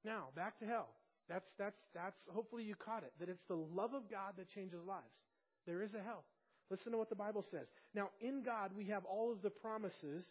[0.05, 0.89] Now, back to hell.
[1.29, 4.81] That's, that's, that's, hopefully you caught it, that it's the love of God that changes
[4.87, 5.03] lives.
[5.67, 6.25] There is a hell.
[6.71, 7.67] Listen to what the Bible says.
[7.95, 10.25] Now, in God, we have all of the promises.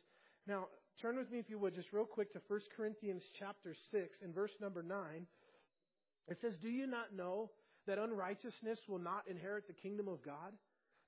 [0.48, 0.68] Now,
[1.02, 4.34] turn with me, if you would, just real quick to 1 Corinthians chapter 6 and
[4.34, 5.00] verse number 9.
[6.28, 7.50] It says, Do you not know
[7.88, 10.54] that unrighteousness will not inherit the kingdom of God?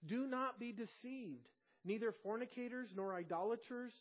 [0.06, 1.48] Do not be deceived.
[1.84, 3.94] neither fornicators, nor idolaters,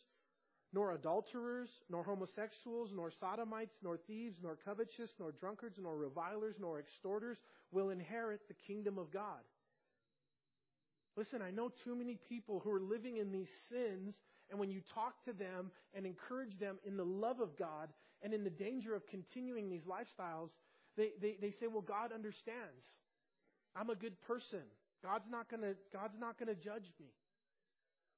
[0.73, 6.79] nor adulterers, nor homosexuals, nor sodomites, nor thieves, nor covetous, nor drunkards, nor revilers, nor
[6.79, 7.37] extorters
[7.71, 9.39] will inherit the kingdom of God.
[11.15, 14.15] Listen, I know too many people who are living in these sins,
[14.49, 17.89] and when you talk to them and encourage them in the love of God
[18.21, 20.49] and in the danger of continuing these lifestyles,
[20.97, 22.83] they, they, they say, Well, God understands.
[23.75, 24.63] I'm a good person.
[25.05, 27.13] God's not gonna God's not gonna judge me.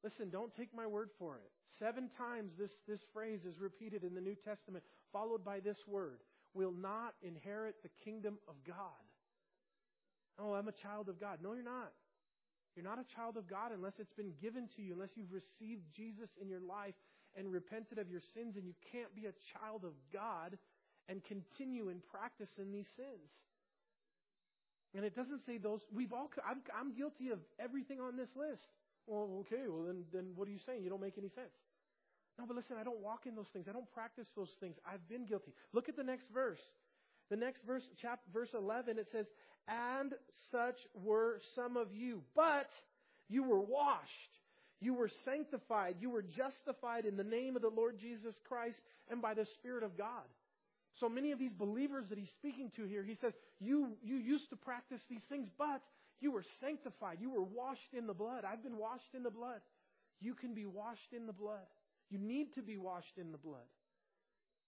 [0.03, 1.51] Listen, don't take my word for it.
[1.79, 6.19] Seven times this, this phrase is repeated in the New Testament, followed by this word
[6.53, 9.03] will not inherit the kingdom of God.
[10.39, 11.39] Oh, I'm a child of God.
[11.41, 11.91] No, you're not.
[12.75, 15.81] You're not a child of God unless it's been given to you, unless you've received
[15.95, 16.95] Jesus in your life
[17.35, 20.57] and repented of your sins, and you can't be a child of God
[21.09, 23.31] and continue in practice in these sins.
[24.95, 28.63] And it doesn't say those, we've all, I'm, I'm guilty of everything on this list.
[29.05, 30.83] Well, okay, well then, then what are you saying?
[30.83, 31.53] You don't make any sense.
[32.39, 33.65] No, but listen, I don't walk in those things.
[33.69, 34.75] I don't practice those things.
[34.85, 35.53] I've been guilty.
[35.73, 36.61] Look at the next verse.
[37.29, 39.25] The next verse, chapter, verse 11, it says,
[39.67, 40.13] and
[40.51, 42.21] such were some of you.
[42.35, 42.69] But
[43.27, 44.31] you were washed.
[44.79, 45.95] You were sanctified.
[45.99, 49.83] You were justified in the name of the Lord Jesus Christ and by the Spirit
[49.83, 50.23] of God.
[50.99, 54.49] So many of these believers that he's speaking to here, he says, you, you used
[54.49, 55.81] to practice these things, but
[56.19, 57.17] you were sanctified.
[57.21, 58.43] You were washed in the blood.
[58.43, 59.61] I've been washed in the blood.
[60.19, 61.67] You can be washed in the blood.
[62.09, 63.67] You need to be washed in the blood.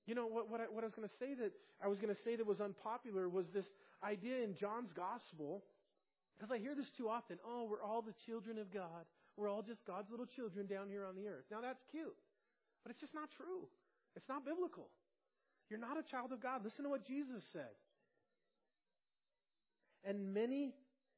[0.05, 0.49] You know what?
[0.49, 1.51] What I, what I was going to say that
[1.83, 3.65] I was going to say that was unpopular was this
[4.03, 5.63] idea in John's gospel,
[6.37, 7.37] because I hear this too often.
[7.45, 9.05] Oh, we're all the children of God.
[9.37, 11.45] We're all just God's little children down here on the earth.
[11.49, 12.17] Now that's cute,
[12.83, 13.69] but it's just not true.
[14.15, 14.89] It's not biblical.
[15.69, 16.62] You're not a child of God.
[16.63, 17.75] Listen to what Jesus said.
[20.03, 20.73] And many,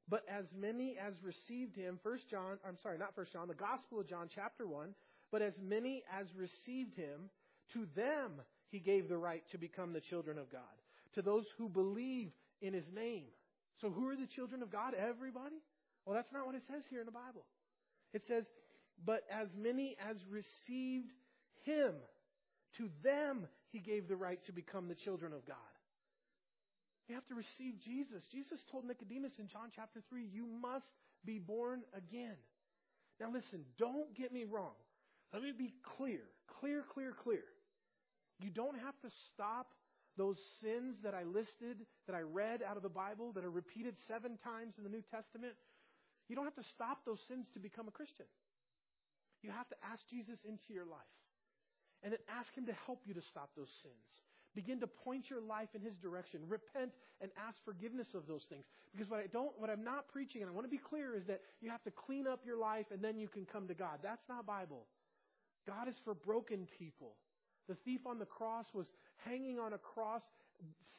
[0.10, 4.00] but as many as received him, First John, I'm sorry, not First John, the Gospel
[4.00, 4.94] of John, chapter one.
[5.32, 7.30] But as many as received him,
[7.74, 10.62] to them he gave the right to become the children of God.
[11.16, 13.26] To those who believe in his name.
[13.80, 14.94] So who are the children of God?
[14.94, 15.56] Everybody?
[16.06, 17.46] Well, that's not what it says here in the Bible.
[18.14, 18.44] It says,
[19.06, 21.12] but as many as received
[21.64, 21.94] him,
[22.78, 25.58] to them he gave the right to become the children of God.
[27.08, 28.24] You have to receive Jesus.
[28.32, 30.92] Jesus told Nicodemus in John chapter 3, you must
[31.26, 32.38] be born again.
[33.20, 34.76] Now listen, don't get me wrong.
[35.34, 36.22] Let me be clear,
[36.60, 37.44] clear, clear, clear.
[38.40, 39.68] You don't have to stop
[40.18, 43.96] those sins that I listed, that I read out of the Bible, that are repeated
[44.08, 45.54] seven times in the New Testament,
[46.28, 48.26] you don't have to stop those sins to become a Christian.
[49.42, 51.21] You have to ask Jesus into your life.
[52.04, 54.22] And then ask Him to help you to stop those sins.
[54.54, 56.42] Begin to point your life in His direction.
[56.48, 58.66] Repent and ask forgiveness of those things.
[58.92, 61.26] Because what I don't, what I'm not preaching, and I want to be clear, is
[61.28, 64.00] that you have to clean up your life and then you can come to God.
[64.04, 64.86] That's not Bible.
[65.68, 67.14] God is for broken people.
[67.70, 68.88] The thief on the cross was
[69.24, 70.24] hanging on a cross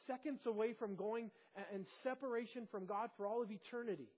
[0.07, 1.29] seconds away from going
[1.73, 4.09] and separation from God for all of eternity.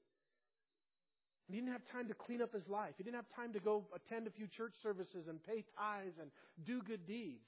[1.47, 2.95] He didn't have time to clean up his life.
[2.97, 6.31] He didn't have time to go attend a few church services and pay tithes and
[6.65, 7.47] do good deeds.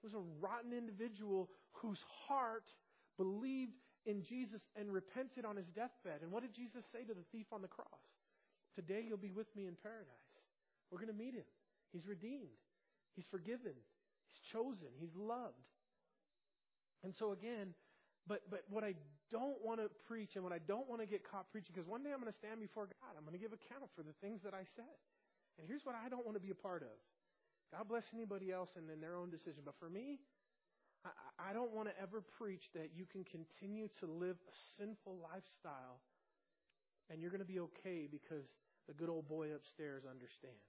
[0.00, 2.70] He was a rotten individual whose heart
[3.16, 3.74] believed
[4.06, 6.22] in Jesus and repented on his deathbed.
[6.22, 8.06] And what did Jesus say to the thief on the cross?
[8.76, 10.06] Today you'll be with me in paradise.
[10.90, 11.44] We're going to meet him.
[11.92, 12.54] He's redeemed.
[13.16, 13.74] He's forgiven.
[14.30, 14.88] He's chosen.
[15.00, 15.54] He's loved.
[17.02, 17.74] And so again,
[18.28, 18.94] but but what I
[19.32, 22.04] don't want to preach and what I don't want to get caught preaching, because one
[22.04, 23.16] day I'm going to stand before God.
[23.16, 24.96] I'm going to give account for the things that I said.
[25.58, 26.94] And here's what I don't want to be a part of.
[27.72, 29.64] God bless anybody else and in their own decision.
[29.64, 30.20] But for me,
[31.04, 35.16] I, I don't want to ever preach that you can continue to live a sinful
[35.20, 36.00] lifestyle
[37.10, 38.44] and you're going to be okay because
[38.86, 40.68] the good old boy upstairs understands.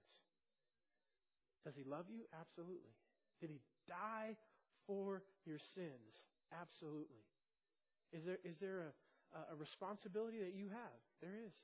[1.64, 2.24] Does he love you?
[2.38, 2.96] Absolutely.
[3.40, 4.36] Did he die
[4.86, 6.24] for your sins?
[6.52, 7.24] Absolutely.
[8.12, 8.92] Is there, is there
[9.34, 10.98] a, a responsibility that you have?
[11.22, 11.54] There is.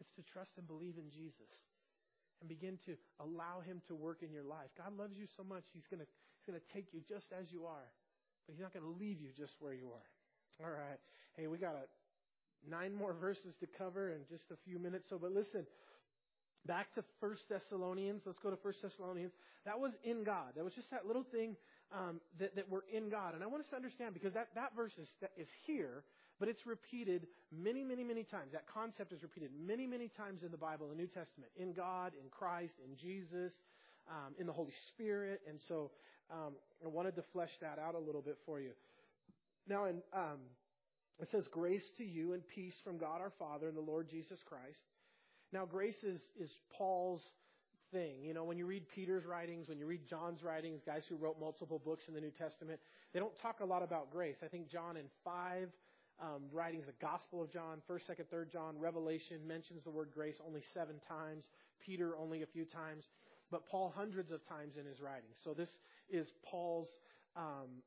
[0.00, 1.48] It's to trust and believe in Jesus
[2.40, 4.68] and begin to allow Him to work in your life.
[4.76, 7.88] God loves you so much, He's going He's to take you just as you are,
[8.44, 10.08] but He's not going to leave you just where you are.
[10.60, 11.00] All right.
[11.36, 11.84] Hey, we got a,
[12.68, 15.06] nine more verses to cover in just a few minutes.
[15.08, 15.66] So, but listen,
[16.66, 18.22] back to First Thessalonians.
[18.24, 19.32] Let's go to First Thessalonians.
[19.64, 20.56] That was in God.
[20.56, 21.56] That was just that little thing
[21.92, 23.34] um, that, that we're in God.
[23.34, 26.04] And I want us to understand because that, that verse is, that is here,
[26.38, 28.52] but it's repeated many, many, many times.
[28.52, 32.12] That concept is repeated many, many times in the Bible, the New Testament, in God,
[32.20, 33.52] in Christ, in Jesus,
[34.10, 35.40] um, in the Holy Spirit.
[35.48, 35.90] And so
[36.30, 38.70] um, I wanted to flesh that out a little bit for you.
[39.68, 40.38] Now, in, um,
[41.20, 44.38] it says, Grace to you and peace from God our Father and the Lord Jesus
[44.46, 44.78] Christ.
[45.52, 47.22] Now, grace is, is Paul's
[47.92, 48.22] thing.
[48.22, 51.38] You know, when you read Peter's writings, when you read John's writings, guys who wrote
[51.40, 52.80] multiple books in the New Testament,
[53.12, 54.36] they don't talk a lot about grace.
[54.44, 55.68] I think John in five
[56.20, 60.36] um, writings, the Gospel of John, 1st, 2nd, 3rd John, Revelation mentions the word grace
[60.46, 61.44] only seven times,
[61.84, 63.04] Peter only a few times,
[63.50, 65.36] but Paul hundreds of times in his writings.
[65.44, 65.68] So this
[66.10, 66.88] is Paul's,
[67.36, 67.82] um,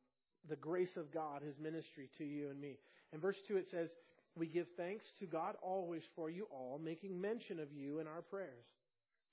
[0.47, 2.77] the grace of God, his ministry to you and me.
[3.13, 3.89] In verse 2 it says,
[4.35, 8.21] We give thanks to God always for you all, making mention of you in our
[8.21, 8.65] prayers.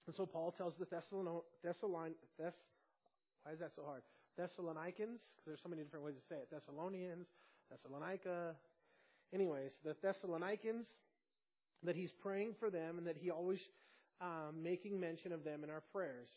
[0.06, 2.54] And so Paul tells the Thessalon, Thessalon, Thess,
[3.42, 4.02] why is that so hard?
[4.36, 6.48] Thessalonians, because there's so many different ways to say it.
[6.50, 7.26] Thessalonians,
[7.70, 8.54] Thessalonica,
[9.32, 10.86] anyways, the Thessalonians,
[11.82, 13.58] that he's praying for them and that he always
[14.20, 16.28] um, making mention of them in our prayers.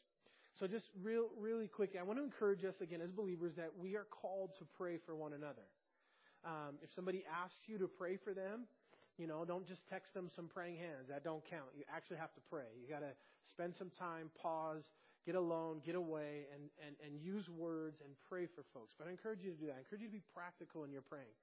[0.60, 3.96] So just real, really quick, I want to encourage us again as believers that we
[3.96, 5.64] are called to pray for one another.
[6.44, 8.66] Um, if somebody asks you to pray for them,
[9.18, 11.08] you know, don't just text them some praying hands.
[11.10, 11.68] That don't count.
[11.76, 12.72] You actually have to pray.
[12.80, 13.12] You got to
[13.60, 14.88] spend some time, pause,
[15.28, 18.95] get alone, get away, and, and, and use words and pray for folks.
[18.95, 19.76] But I encourage you to do that.
[19.76, 21.36] I encourage you to be practical in your praying.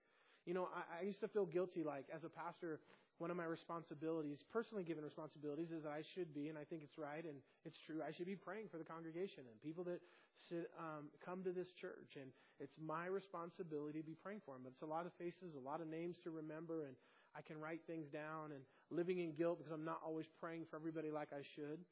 [0.48, 2.81] You know, I, I used to feel guilty, like, as a pastor,
[3.20, 6.81] one of my responsibilities, personally given responsibilities, is that I should be, and I think
[6.81, 7.37] it's right and
[7.68, 10.00] it's true, I should be praying for the congregation and people that
[10.48, 12.16] sit, um, come to this church.
[12.16, 12.33] And
[12.64, 14.64] it's my responsibility to be praying for them.
[14.64, 16.96] But it's a lot of faces, a lot of names to remember, and
[17.37, 20.81] I can write things down and living in guilt because I'm not always praying for
[20.81, 21.85] everybody like I should.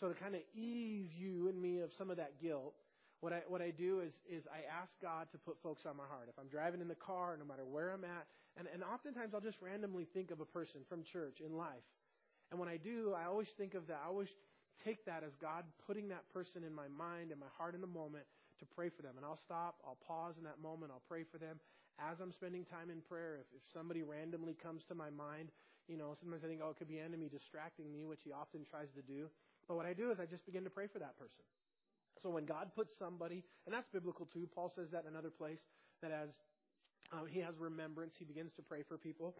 [0.00, 2.72] So to kind of ease you and me of some of that guilt,
[3.20, 6.08] what I, what I do is, is I ask God to put folks on my
[6.08, 6.32] heart.
[6.32, 8.24] If I'm driving in the car, no matter where I'm at,
[8.56, 11.84] and, and oftentimes I'll just randomly think of a person from church in life.
[12.50, 14.00] And when I do, I always think of that.
[14.02, 14.32] I always
[14.84, 17.86] take that as God putting that person in my mind and my heart in the
[17.86, 18.24] moment
[18.58, 19.20] to pray for them.
[19.20, 21.60] And I'll stop, I'll pause in that moment, I'll pray for them.
[22.00, 25.52] As I'm spending time in prayer, if, if somebody randomly comes to my mind,
[25.88, 28.64] you know, sometimes I think, oh, it could be enemy distracting me, which he often
[28.64, 29.28] tries to do.
[29.70, 31.44] But what I do is I just begin to pray for that person.
[32.24, 35.60] So when God puts somebody, and that's biblical too, Paul says that in another place,
[36.02, 36.30] that as
[37.12, 39.36] um, he has remembrance, he begins to pray for people.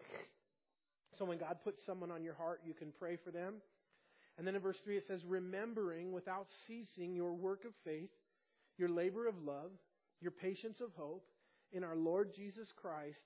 [1.19, 3.55] So when God puts someone on your heart, you can pray for them.
[4.39, 8.11] And then in verse 3 it says, remembering without ceasing your work of faith,
[8.79, 9.73] your labor of love,
[10.21, 11.27] your patience of hope
[11.73, 13.19] in our Lord Jesus Christ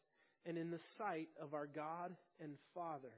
[0.47, 3.13] and in the sight of our God and Father.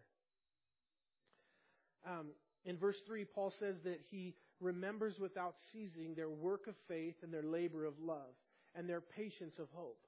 [2.05, 2.31] Um,
[2.67, 7.33] in verse 3, Paul says that he remembers without ceasing their work of faith and
[7.33, 8.35] their labor of love
[8.75, 9.99] and their patience of hope.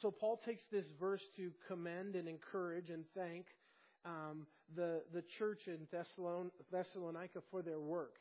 [0.00, 3.46] So Paul takes this verse to commend and encourage and thank
[4.04, 8.16] um, the, the church in Thessalon- Thessalonica for their work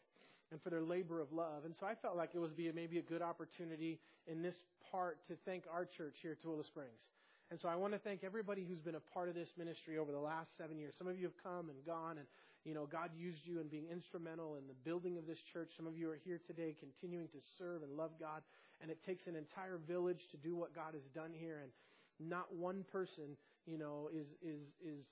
[0.52, 1.66] and for their labor of love.
[1.66, 4.56] And so I felt like it was be maybe a good opportunity in this
[4.92, 7.02] part to thank our church here at Tooele Springs.
[7.50, 10.12] And so I want to thank everybody who's been a part of this ministry over
[10.12, 10.96] the last seven years.
[10.98, 12.28] Some of you have come and gone, and
[12.68, 15.72] you know, God used you in being instrumental in the building of this church.
[15.78, 18.44] Some of you are here today continuing to serve and love God.
[18.82, 21.64] And it takes an entire village to do what God has done here.
[21.64, 21.72] And
[22.20, 25.06] not one person, you know, is, is, is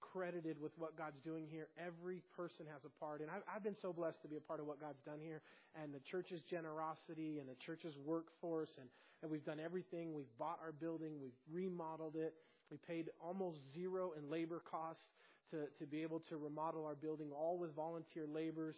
[0.00, 1.68] credited with what God's doing here.
[1.76, 3.20] Every person has a part.
[3.20, 5.42] And I've, I've been so blessed to be a part of what God's done here
[5.76, 8.72] and the church's generosity and the church's workforce.
[8.80, 8.88] And,
[9.20, 10.14] and we've done everything.
[10.14, 11.20] We've bought our building.
[11.20, 12.32] We've remodeled it.
[12.70, 15.04] We paid almost zero in labor costs
[15.50, 18.76] to, to be able to remodel our building, all with volunteer labors,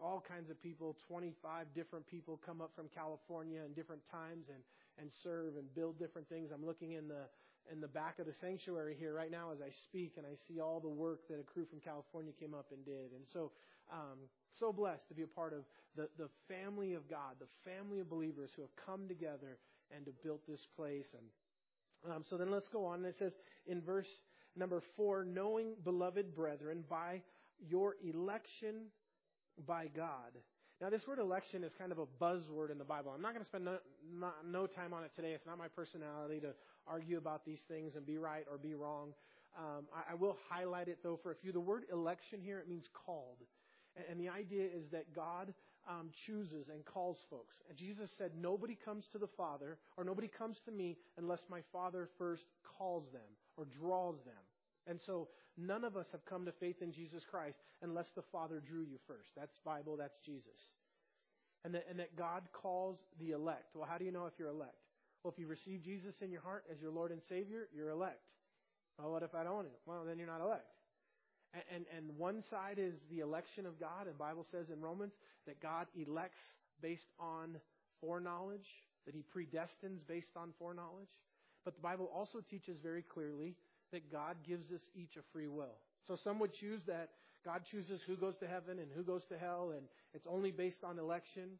[0.00, 4.62] all kinds of people, 25 different people come up from California in different times and,
[4.98, 6.50] and serve and build different things.
[6.54, 7.26] I'm looking in the,
[7.72, 10.60] in the back of the sanctuary here right now as I speak, and I see
[10.60, 13.12] all the work that a crew from California came up and did.
[13.12, 13.50] And so,
[13.92, 14.18] um,
[14.58, 15.64] so blessed to be a part of
[15.96, 19.58] the, the family of God, the family of believers who have come together
[19.94, 21.06] and to build this place.
[21.16, 23.00] And um, so then let's go on.
[23.00, 23.32] And it says
[23.66, 24.08] in verse
[24.58, 27.22] Number four, knowing, beloved brethren, by
[27.68, 28.86] your election
[29.66, 30.32] by God.
[30.80, 33.12] Now, this word election is kind of a buzzword in the Bible.
[33.14, 33.78] I'm not going to spend no,
[34.12, 35.32] not, no time on it today.
[35.32, 36.54] It's not my personality to
[36.86, 39.12] argue about these things and be right or be wrong.
[39.58, 41.50] Um, I, I, will highlight it, though, for a few.
[41.50, 43.38] The word election here, it means called.
[43.96, 45.52] And, and the idea is that God
[45.88, 47.56] um, chooses and calls folks.
[47.68, 51.60] And Jesus said, Nobody comes to the Father, or nobody comes to me unless my
[51.72, 52.44] Father first
[52.78, 53.22] calls them
[53.56, 54.34] or draws them.
[54.86, 58.60] And so none of us have come to faith in Jesus Christ unless the Father
[58.60, 59.30] drew you first.
[59.36, 60.60] That's Bible, that's Jesus.
[61.64, 63.74] And that, and that God calls the elect.
[63.74, 64.76] Well, how do you know if you're elect?
[65.22, 68.22] Well, if you receive Jesus in your heart as your Lord and Savior, you're elect.
[68.98, 69.66] Well, what if I don't?
[69.84, 70.77] Well, then you're not elect.
[71.54, 75.14] And, and, one side is the election of God, and Bible says in Romans
[75.46, 76.40] that God elects
[76.82, 77.56] based on
[78.02, 78.68] foreknowledge,
[79.06, 81.08] that He predestines based on foreknowledge.
[81.64, 83.56] But the Bible also teaches very clearly
[83.92, 85.76] that God gives us each a free will.
[86.06, 87.10] So some would choose that
[87.44, 90.84] God chooses who goes to heaven and who goes to hell, and it's only based
[90.84, 91.58] on election.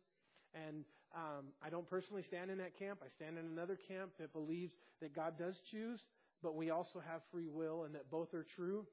[0.55, 0.85] And
[1.15, 3.01] um, I don't personally stand in that camp.
[3.03, 6.01] I stand in another camp that believes that God does choose,
[6.43, 8.87] but we also have free will and that both are true.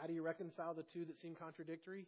[0.00, 2.06] How do you reconcile the two that seem contradictory?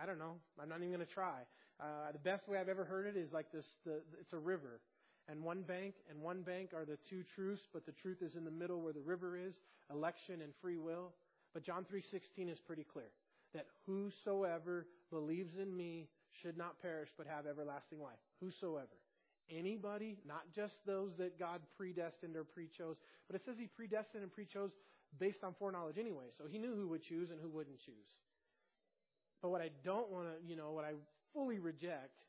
[0.00, 0.36] I don't know.
[0.60, 1.40] I'm not even going to try.
[1.78, 4.80] Uh, the best way I've ever heard it is like this: the, it's a river,
[5.28, 8.44] and one bank and one bank are the two truths, but the truth is in
[8.44, 9.52] the middle where the river is,
[9.92, 11.12] election and free will.
[11.52, 13.10] But John 3:16 is pretty clear
[13.54, 16.08] that whosoever believes in me
[16.42, 18.18] should not perish but have everlasting life.
[18.40, 18.96] Whosoever.
[19.50, 24.32] Anybody, not just those that God predestined or pre-chose, but it says he predestined and
[24.32, 24.70] pre-chose
[25.16, 26.26] based on foreknowledge anyway.
[26.36, 28.10] So he knew who would choose and who wouldn't choose.
[29.40, 30.92] But what I don't want to, you know, what I
[31.32, 32.26] fully reject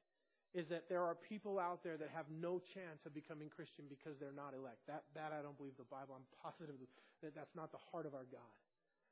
[0.54, 4.18] is that there are people out there that have no chance of becoming Christian because
[4.18, 4.82] they're not elect.
[4.88, 6.18] That, that I don't believe the Bible.
[6.18, 6.76] I'm positive
[7.22, 8.56] that that's not the heart of our God.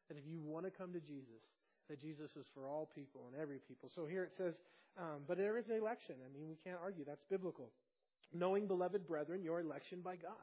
[0.10, 1.44] That if you want to come to Jesus,
[1.90, 3.90] that Jesus is for all people and every people.
[3.94, 4.56] So here it says,
[4.98, 6.16] um, but there is an election.
[6.26, 7.06] I mean, we can't argue.
[7.06, 7.70] That's biblical
[8.34, 10.34] knowing, beloved brethren, your election by God.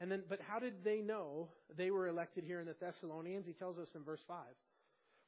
[0.00, 3.46] And then, but how did they know they were elected here in the Thessalonians?
[3.46, 4.36] He tells us in verse 5.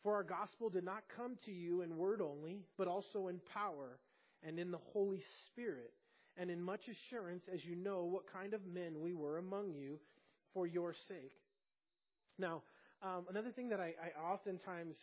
[0.02, 3.98] For our gospel did not come to you in word only, but also in power
[4.42, 5.92] and in the Holy Spirit,
[6.38, 9.98] and in much assurance as you know what kind of men we were among you
[10.54, 11.36] for your sake.
[12.38, 12.62] Now,
[13.02, 14.96] um, another thing that I, I oftentimes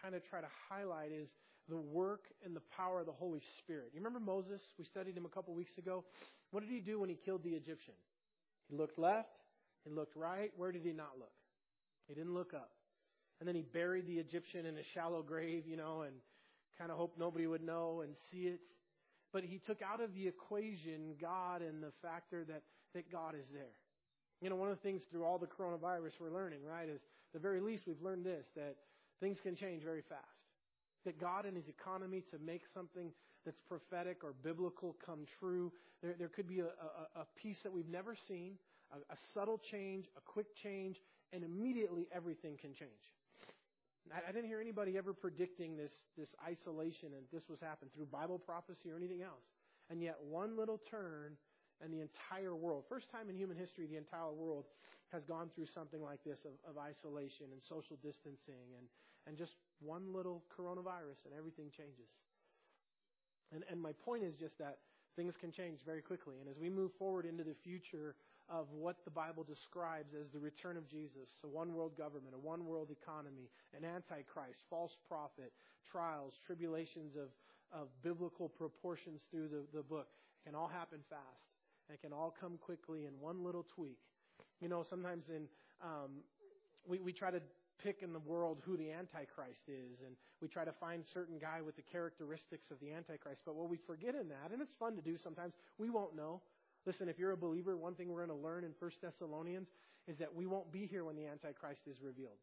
[0.00, 1.28] kind of try to highlight is
[1.68, 3.90] the work and the power of the Holy Spirit.
[3.92, 4.60] You remember Moses?
[4.78, 6.04] We studied him a couple weeks ago.
[6.50, 7.94] What did he do when he killed the Egyptian?
[8.72, 9.28] He looked left,
[9.84, 10.50] he looked right.
[10.56, 11.34] Where did he not look?
[12.08, 12.70] He didn't look up.
[13.38, 16.14] And then he buried the Egyptian in a shallow grave, you know, and
[16.78, 18.60] kind of hoped nobody would know and see it.
[19.30, 22.62] But he took out of the equation God and the factor that,
[22.94, 23.76] that God is there.
[24.40, 27.02] You know, one of the things through all the coronavirus we're learning, right, is
[27.34, 28.76] the very least we've learned this, that
[29.20, 30.42] things can change very fast
[31.04, 33.10] that God and His economy to make something
[33.44, 35.72] that's prophetic or biblical come true.
[36.02, 38.54] There, there could be a, a, a piece that we've never seen,
[38.92, 40.96] a, a subtle change, a quick change,
[41.32, 43.02] and immediately everything can change.
[44.10, 48.06] I, I didn't hear anybody ever predicting this, this isolation and this was happening through
[48.06, 49.44] Bible prophecy or anything else.
[49.90, 51.36] And yet, one little turn
[51.82, 54.64] and the entire world, first time in human history, the entire world
[55.10, 58.86] has gone through something like this of, of isolation and social distancing and,
[59.26, 62.08] and just one little coronavirus and everything changes.
[63.52, 64.78] And, and my point is just that
[65.16, 66.36] things can change very quickly.
[66.40, 68.14] And as we move forward into the future
[68.48, 72.38] of what the Bible describes as the return of Jesus, a one world government, a
[72.38, 75.52] one world economy, an antichrist, false prophet,
[75.90, 77.28] trials, tribulations of,
[77.72, 80.08] of biblical proportions through the, the book,
[80.44, 81.48] can all happen fast.
[81.88, 83.98] And it can all come quickly in one little tweak.
[84.60, 85.48] You know, sometimes in
[85.82, 86.22] um,
[86.86, 87.40] we, we try to
[87.82, 91.60] pick in the world who the Antichrist is, and we try to find certain guy
[91.60, 93.40] with the characteristics of the Antichrist.
[93.44, 96.40] But what we forget in that, and it's fun to do sometimes, we won't know.
[96.86, 99.68] Listen, if you're a believer, one thing we're going to learn in 1 Thessalonians
[100.08, 102.38] is that we won't be here when the Antichrist is revealed.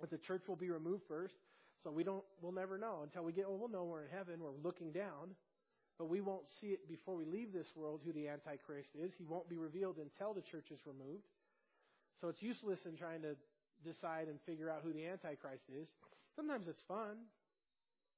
[0.00, 1.34] But the church will be removed first,
[1.84, 4.40] so we don't, we'll never know until we get, well, we'll know we're in heaven,
[4.40, 5.36] we're looking down,
[5.98, 9.12] but we won't see it before we leave this world who the Antichrist is.
[9.18, 11.24] He won't be revealed until the church is removed.
[12.20, 13.36] So it's useless in trying to
[13.84, 15.88] decide and figure out who the Antichrist is.
[16.36, 17.28] Sometimes it's fun.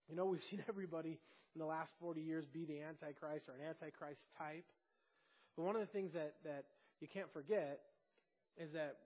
[0.08, 1.18] You know, we've seen everybody
[1.54, 4.64] in the last 40 years be the Antichrist or an Antichrist type.
[5.56, 6.64] But one of the things that, that
[7.00, 7.80] you can't forget
[8.56, 8.96] is that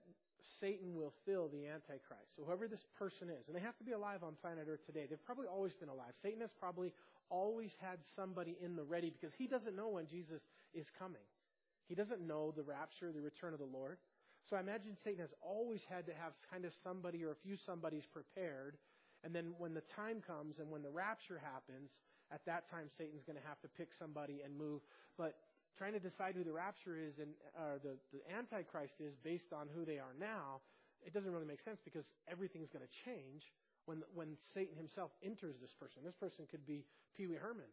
[0.59, 2.35] Satan will fill the Antichrist.
[2.35, 5.05] So whoever this person is, and they have to be alive on planet Earth today.
[5.09, 6.13] They've probably always been alive.
[6.21, 6.93] Satan has probably
[7.29, 10.41] always had somebody in the ready because he doesn't know when Jesus
[10.73, 11.25] is coming.
[11.87, 13.97] He doesn't know the rapture, the return of the Lord.
[14.49, 17.57] So I imagine Satan has always had to have kind of somebody or a few
[17.65, 18.77] somebodies prepared.
[19.23, 21.91] And then when the time comes and when the rapture happens,
[22.31, 24.81] at that time Satan's going to have to pick somebody and move.
[25.17, 25.35] But
[25.77, 29.67] trying to decide who the rapture is and or the, the Antichrist is based on
[29.75, 30.63] who they are now,
[31.03, 33.51] it doesn't really make sense because everything's going to change
[33.85, 36.03] when, when Satan himself enters this person.
[36.03, 36.85] This person could be
[37.15, 37.71] Pee Wee Herman.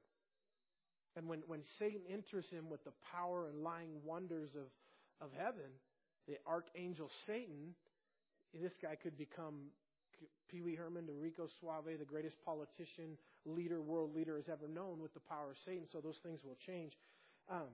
[1.17, 4.67] And when, when Satan enters him with the power and lying wonders of,
[5.23, 5.71] of heaven,
[6.29, 7.75] the archangel Satan,
[8.55, 9.71] this guy could become
[10.51, 15.01] Pee Wee Herman to Rico Suave, the greatest politician, leader, world leader has ever known
[15.01, 15.85] with the power of Satan.
[15.93, 16.93] So those things will change.
[17.51, 17.73] Um,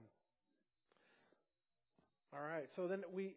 [2.33, 2.67] all right.
[2.75, 3.35] So then we,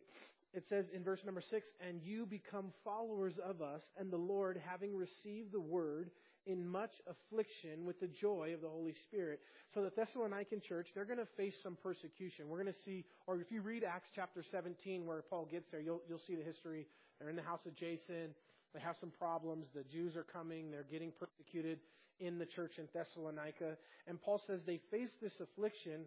[0.53, 4.61] it says in verse number six, and you become followers of us and the Lord,
[4.67, 6.11] having received the word
[6.47, 9.41] in much affliction with the joy of the Holy Spirit.
[9.73, 12.49] So the Thessalonican church, they're going to face some persecution.
[12.49, 15.81] We're going to see, or if you read Acts chapter 17 where Paul gets there,
[15.81, 16.87] you'll, you'll see the history.
[17.19, 18.35] They're in the house of Jason.
[18.75, 19.67] They have some problems.
[19.75, 20.71] The Jews are coming.
[20.71, 21.79] They're getting persecuted
[22.21, 23.77] in the church in Thessalonica.
[24.07, 26.03] And Paul says they face this affliction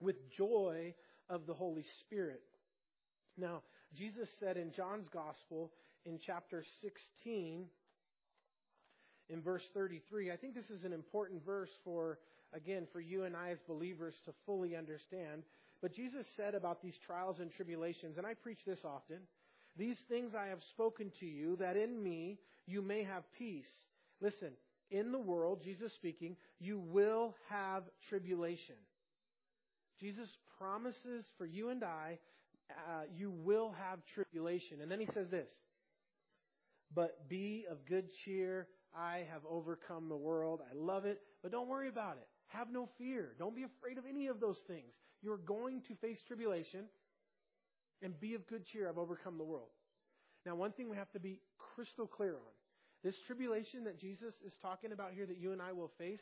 [0.00, 0.94] with joy
[1.28, 2.42] of the Holy Spirit.
[3.38, 3.62] Now,
[3.94, 5.70] Jesus said in John's Gospel
[6.04, 7.66] in chapter 16,
[9.28, 12.18] in verse 33, I think this is an important verse for,
[12.52, 15.42] again, for you and I as believers to fully understand.
[15.80, 19.18] But Jesus said about these trials and tribulations, and I preach this often,
[19.76, 23.70] these things I have spoken to you, that in me you may have peace.
[24.20, 24.50] Listen,
[24.90, 28.76] in the world, Jesus speaking, you will have tribulation.
[29.98, 32.18] Jesus promises for you and I,
[32.70, 34.80] uh, you will have tribulation.
[34.82, 35.48] And then he says this,
[36.94, 38.68] but be of good cheer.
[38.94, 40.60] I have overcome the world.
[40.70, 42.28] I love it, but don't worry about it.
[42.48, 43.34] Have no fear.
[43.38, 44.92] Don't be afraid of any of those things.
[45.22, 46.84] You're going to face tribulation
[48.02, 48.88] and be of good cheer.
[48.88, 49.70] I've overcome the world.
[50.44, 52.52] Now, one thing we have to be crystal clear on
[53.02, 56.20] this tribulation that Jesus is talking about here that you and I will face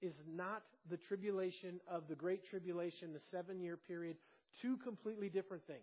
[0.00, 4.16] is not the tribulation of the Great Tribulation, the seven year period.
[4.60, 5.80] Two completely different things.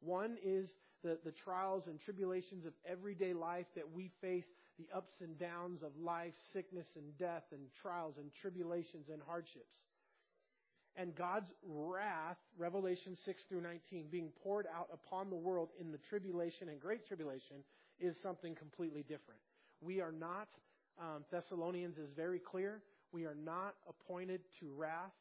[0.00, 0.68] One is
[1.02, 4.44] the, the trials and tribulations of everyday life that we face,
[4.82, 9.76] the ups and downs of life, sickness and death, and trials and tribulations and hardships.
[10.96, 15.98] And God's wrath, Revelation 6 through 19, being poured out upon the world in the
[16.10, 17.56] tribulation and great tribulation
[17.98, 19.40] is something completely different.
[19.80, 20.48] We are not,
[21.00, 25.12] um, Thessalonians is very clear, we are not appointed to wrath.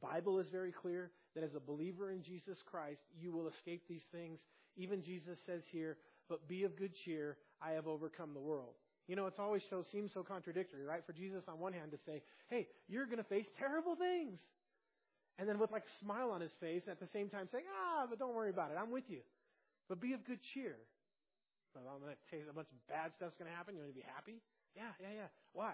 [0.00, 4.04] Bible is very clear that as a believer in Jesus Christ, you will escape these
[4.12, 4.38] things.
[4.76, 5.96] Even Jesus says here,
[6.28, 8.74] but be of good cheer, I have overcome the world.
[9.08, 11.04] You know, it's always so seems so contradictory, right?
[11.06, 14.40] For Jesus on one hand to say, "Hey, you're going to face terrible things,"
[15.38, 18.06] and then with like a smile on his face at the same time saying, "Ah,
[18.08, 18.76] but don't worry about it.
[18.78, 19.20] I'm with you.
[19.88, 20.76] But be of good cheer."
[21.72, 23.74] But I'm going to you a bunch of bad stuff's going to happen.
[23.76, 24.40] You want to be happy?
[24.74, 25.28] Yeah, yeah, yeah.
[25.52, 25.72] Why?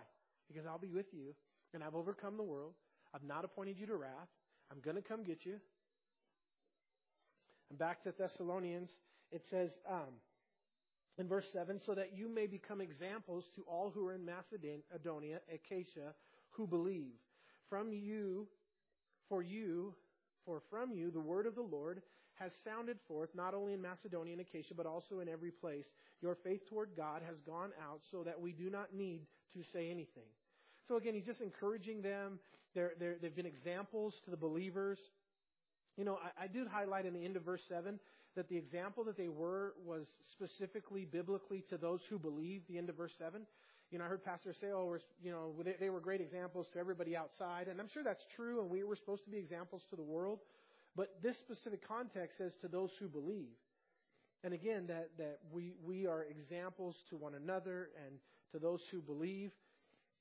[0.48, 1.32] Because I'll be with you,
[1.74, 2.74] and I've overcome the world.
[3.14, 4.28] I've not appointed you to wrath.
[4.70, 5.60] I'm going to come get you.
[7.70, 8.90] And back to Thessalonians,
[9.30, 10.18] it says um,
[11.18, 15.40] in verse 7 so that you may become examples to all who are in Macedonia,
[15.52, 16.14] Achaia,
[16.50, 17.14] who believe.
[17.68, 18.46] From you,
[19.28, 19.94] for you,
[20.44, 22.02] for from you, the word of the Lord
[22.34, 25.86] has sounded forth, not only in Macedonia and Achaia, but also in every place.
[26.20, 29.20] Your faith toward God has gone out so that we do not need
[29.54, 30.28] to say anything.
[30.88, 32.40] So again, he's just encouraging them.
[32.74, 34.98] They're, they're, they've been examples to the believers.
[35.96, 38.00] You know, I, I did highlight in the end of verse 7
[38.36, 42.88] that the example that they were was specifically biblically to those who believe, the end
[42.88, 43.42] of verse 7.
[43.90, 46.66] You know, I heard pastors say, oh, we're, you know, they, they were great examples
[46.72, 47.68] to everybody outside.
[47.68, 50.38] And I'm sure that's true, and we were supposed to be examples to the world.
[50.96, 53.52] But this specific context says to those who believe.
[54.44, 58.16] And again, that, that we, we are examples to one another and
[58.52, 59.52] to those who believe.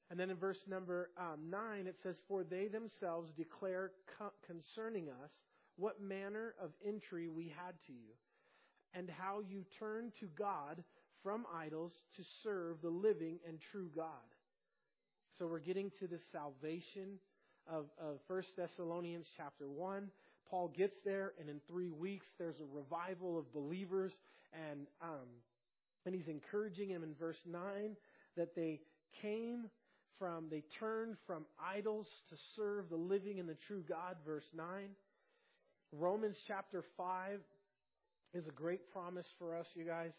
[0.09, 5.07] And then in verse number um, 9, it says, For they themselves declare co- concerning
[5.07, 5.31] us
[5.81, 8.13] what manner of entry we had to you,
[8.93, 10.83] and how you turned to God
[11.23, 14.05] from idols to serve the living and true God.
[15.39, 17.17] So we're getting to the salvation
[17.67, 20.09] of, of 1 Thessalonians chapter 1.
[20.51, 24.11] Paul gets there, and in three weeks, there's a revival of believers,
[24.53, 25.27] and, um,
[26.05, 27.95] and he's encouraging them in verse 9
[28.37, 28.81] that they
[29.19, 29.65] came
[30.19, 34.65] from, they turned from idols to serve the living and the true God, verse 9.
[35.91, 37.39] Romans chapter 5
[38.33, 40.11] is a great promise for us, you guys.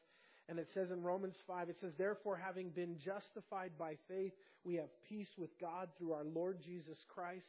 [0.49, 4.33] And it says in Romans 5, it says, Therefore, having been justified by faith,
[4.65, 7.47] we have peace with God through our Lord Jesus Christ,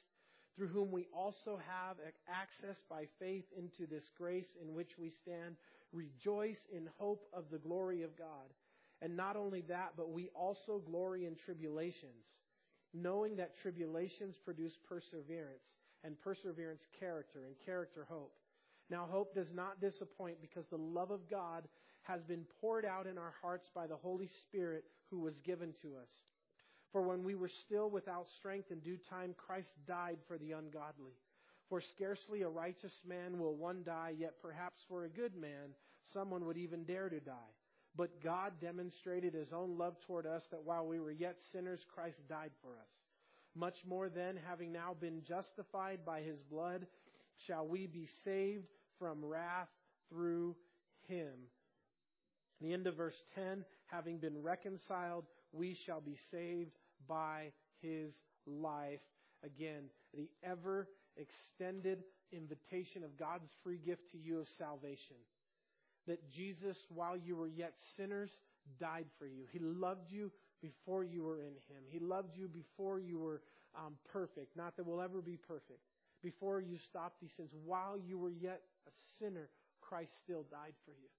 [0.56, 1.98] through whom we also have
[2.30, 5.56] access by faith into this grace in which we stand.
[5.92, 8.54] Rejoice in hope of the glory of God.
[9.02, 12.24] And not only that, but we also glory in tribulations,
[12.94, 15.66] knowing that tribulations produce perseverance
[16.04, 18.34] and perseverance, character, and character, hope.
[18.90, 21.68] Now, hope does not disappoint because the love of God
[22.04, 25.96] has been poured out in our hearts by the Holy Spirit who was given to
[25.96, 26.10] us.
[26.92, 31.14] For when we were still without strength in due time, Christ died for the ungodly.
[31.70, 35.74] For scarcely a righteous man will one die, yet perhaps for a good man
[36.14, 37.54] someone would even dare to die.
[37.96, 42.18] But God demonstrated his own love toward us that while we were yet sinners, Christ
[42.28, 42.90] died for us.
[43.56, 46.88] Much more then, having now been justified by his blood,
[47.48, 48.68] shall we be saved
[49.00, 49.70] from wrath
[50.10, 50.56] through
[51.08, 51.34] him.
[52.62, 56.72] The end of verse 10, having been reconciled, we shall be saved
[57.08, 57.52] by
[57.82, 58.14] his
[58.48, 59.02] life.
[59.44, 60.88] Again, the ever
[61.18, 65.18] extended invitation of God's free gift to you of salvation.
[66.08, 68.30] that Jesus, while you were yet sinners,
[68.80, 69.46] died for you.
[69.52, 70.32] He loved you
[70.64, 71.84] before you were in Him.
[71.90, 73.42] He loved you before you were
[73.76, 74.56] um, perfect.
[74.56, 75.82] Not that we'll ever be perfect.
[76.24, 79.50] Before you stopped these sins, while you were yet a sinner,
[79.82, 81.10] Christ still died for you.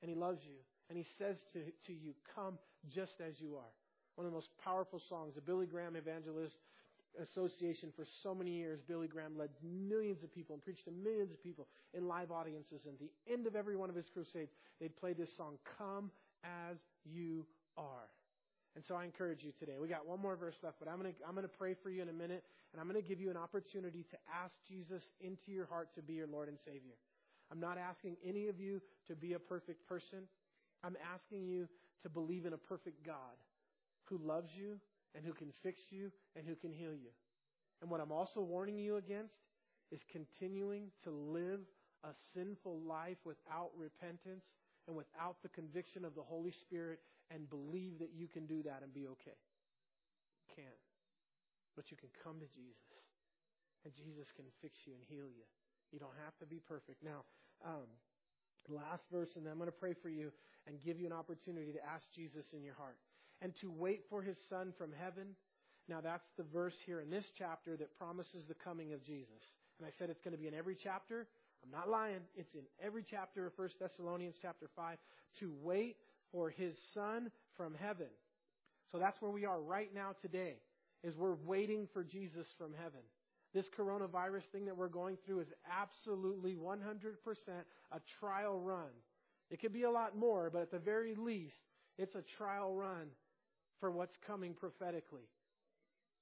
[0.00, 0.56] And He loves you.
[0.88, 2.58] And He says to, to you, Come
[2.88, 3.72] just as you are.
[4.16, 6.56] One of the most powerful songs, the Billy Graham Evangelist
[7.22, 11.30] Association for so many years, Billy Graham led millions of people and preached to millions
[11.30, 12.86] of people in live audiences.
[12.86, 16.10] And at the end of every one of his crusades, they'd play this song, Come
[16.42, 18.08] as You Are.
[18.78, 19.74] And so I encourage you today.
[19.82, 21.90] We got one more verse left, but I'm going to I'm going to pray for
[21.90, 25.02] you in a minute, and I'm going to give you an opportunity to ask Jesus
[25.20, 26.94] into your heart to be your Lord and Savior.
[27.50, 30.28] I'm not asking any of you to be a perfect person.
[30.84, 31.66] I'm asking you
[32.04, 33.34] to believe in a perfect God
[34.04, 34.78] who loves you
[35.16, 37.10] and who can fix you and who can heal you.
[37.82, 39.34] And what I'm also warning you against
[39.90, 41.62] is continuing to live
[42.04, 44.44] a sinful life without repentance
[44.86, 47.00] and without the conviction of the Holy Spirit
[47.30, 49.36] and believe that you can do that and be okay.
[49.36, 50.76] You can.
[51.76, 53.04] But you can come to Jesus,
[53.84, 55.46] and Jesus can fix you and heal you.
[55.92, 57.04] You don't have to be perfect.
[57.04, 57.22] Now,
[57.64, 57.88] um,
[58.68, 60.32] last verse, and then I'm going to pray for you
[60.66, 62.96] and give you an opportunity to ask Jesus in your heart
[63.40, 65.36] and to wait for his Son from heaven.
[65.88, 69.40] Now, that's the verse here in this chapter that promises the coming of Jesus.
[69.78, 71.26] And I said it's going to be in every chapter.
[71.64, 72.20] I'm not lying.
[72.36, 74.98] It's in every chapter of 1 Thessalonians chapter 5
[75.40, 75.96] to wait
[76.32, 78.08] for his son from heaven.
[78.90, 80.56] So that's where we are right now today
[81.04, 83.00] is we're waiting for Jesus from heaven.
[83.54, 86.78] This coronavirus thing that we're going through is absolutely 100%
[87.92, 88.90] a trial run.
[89.50, 91.58] It could be a lot more, but at the very least,
[91.96, 93.08] it's a trial run
[93.80, 95.28] for what's coming prophetically.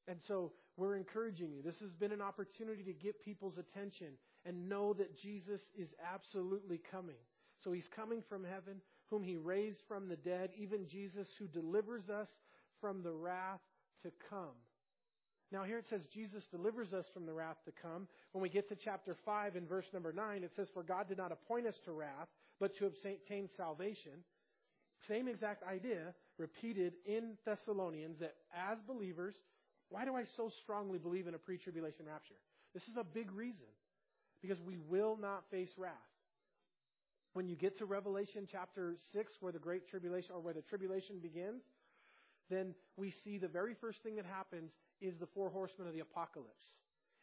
[0.09, 1.63] And so we're encouraging you.
[1.63, 4.09] This has been an opportunity to get people's attention
[4.45, 7.17] and know that Jesus is absolutely coming.
[7.65, 8.81] So he's coming from heaven,
[9.11, 12.29] whom he raised from the dead, even Jesus who delivers us
[12.81, 13.61] from the wrath
[14.03, 14.57] to come.
[15.53, 18.09] Now, here it says Jesus delivers us from the wrath to come.
[18.33, 21.19] When we get to chapter 5 in verse number 9, it says, For God did
[21.19, 22.29] not appoint us to wrath,
[22.59, 24.25] but to obtain salvation.
[25.07, 29.37] Same exact idea repeated in Thessalonians that as believers,
[29.89, 32.35] why do I so strongly believe in a pre tribulation rapture?
[32.75, 33.67] This is a big reason.
[34.43, 35.93] Because we will not face wrath.
[37.37, 41.19] When you get to Revelation chapter 6, where the Great Tribulation, or where the tribulation
[41.21, 41.61] begins,
[42.49, 44.73] then we see the very first thing that happens
[45.03, 46.65] is the four horsemen of the apocalypse.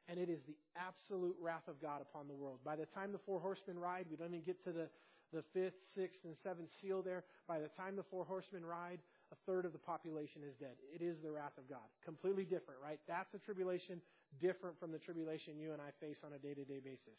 [0.07, 2.59] And it is the absolute wrath of God upon the world.
[2.63, 4.87] By the time the four horsemen ride, we don't even get to the,
[5.33, 7.23] the fifth, sixth, and seventh seal there.
[7.47, 8.99] By the time the four horsemen ride,
[9.31, 10.77] a third of the population is dead.
[10.93, 11.89] It is the wrath of God.
[12.05, 12.99] Completely different, right?
[13.07, 13.99] That's a tribulation
[14.39, 17.17] different from the tribulation you and I face on a day to day basis.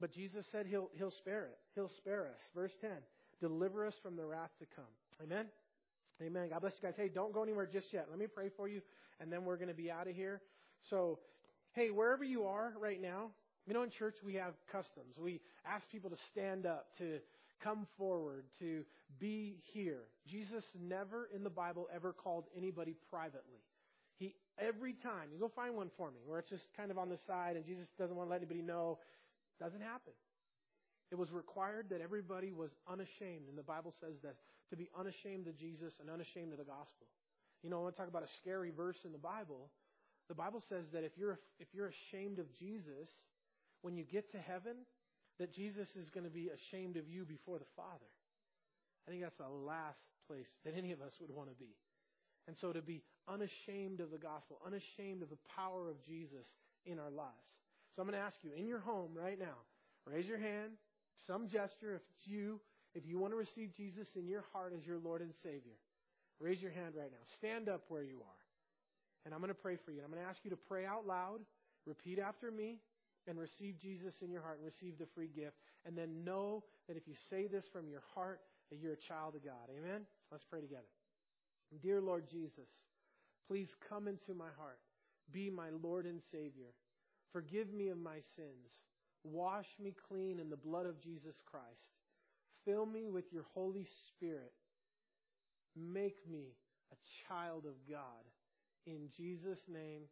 [0.00, 1.58] But Jesus said he'll, he'll spare it.
[1.74, 2.40] He'll spare us.
[2.54, 2.90] Verse 10
[3.40, 4.84] Deliver us from the wrath to come.
[5.22, 5.46] Amen?
[6.22, 6.48] Amen.
[6.50, 6.94] God bless you guys.
[6.96, 8.06] Hey, don't go anywhere just yet.
[8.10, 8.82] Let me pray for you,
[9.20, 10.42] and then we're going to be out of here.
[10.90, 11.18] So,
[11.72, 13.30] hey, wherever you are right now,
[13.66, 15.16] you know, in church we have customs.
[15.18, 17.20] We ask people to stand up, to
[17.62, 18.84] come forward, to
[19.18, 20.02] be here.
[20.26, 23.60] Jesus never in the Bible ever called anybody privately.
[24.16, 27.08] He every time you go find one for me where it's just kind of on
[27.08, 28.98] the side and Jesus doesn't want to let anybody know.
[29.60, 30.14] Doesn't happen.
[31.12, 34.36] It was required that everybody was unashamed, and the Bible says that
[34.70, 37.06] to be unashamed of Jesus and unashamed of the gospel.
[37.62, 39.68] You know, I want to talk about a scary verse in the Bible.
[40.28, 43.10] The Bible says that if you're if you're ashamed of Jesus,
[43.82, 44.86] when you get to heaven,
[45.38, 48.10] that Jesus is going to be ashamed of you before the Father.
[49.06, 51.74] I think that's the last place that any of us would want to be.
[52.46, 56.46] And so to be unashamed of the gospel, unashamed of the power of Jesus
[56.86, 57.59] in our lives.
[58.00, 59.60] So I'm going to ask you in your home right now,
[60.06, 60.72] raise your hand,
[61.26, 62.58] some gesture if it's you,
[62.94, 65.76] if you want to receive Jesus in your heart as your Lord and Savior.
[66.40, 67.20] Raise your hand right now.
[67.36, 68.40] Stand up where you are.
[69.26, 69.98] And I'm going to pray for you.
[69.98, 71.40] And I'm going to ask you to pray out loud,
[71.84, 72.78] repeat after me,
[73.28, 75.56] and receive Jesus in your heart and receive the free gift.
[75.84, 78.40] And then know that if you say this from your heart,
[78.70, 79.68] that you're a child of God.
[79.76, 80.06] Amen?
[80.32, 80.88] Let's pray together.
[81.82, 82.72] Dear Lord Jesus,
[83.46, 84.80] please come into my heart.
[85.30, 86.72] Be my Lord and Savior.
[87.32, 88.70] Forgive me of my sins.
[89.24, 91.64] Wash me clean in the blood of Jesus Christ.
[92.64, 94.52] Fill me with your Holy Spirit.
[95.76, 96.54] Make me
[96.92, 96.96] a
[97.28, 98.24] child of God.
[98.86, 100.02] In Jesus' name,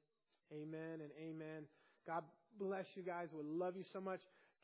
[0.53, 1.65] amen and amen.
[2.07, 2.23] God
[2.59, 3.29] bless you guys.
[3.33, 4.21] We love you so much.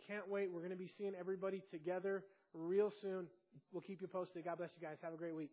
[0.07, 0.51] Can't wait.
[0.53, 3.27] We're going to be seeing everybody together real soon.
[3.73, 4.45] We'll keep you posted.
[4.45, 4.97] God bless you guys.
[5.03, 5.51] Have a great week.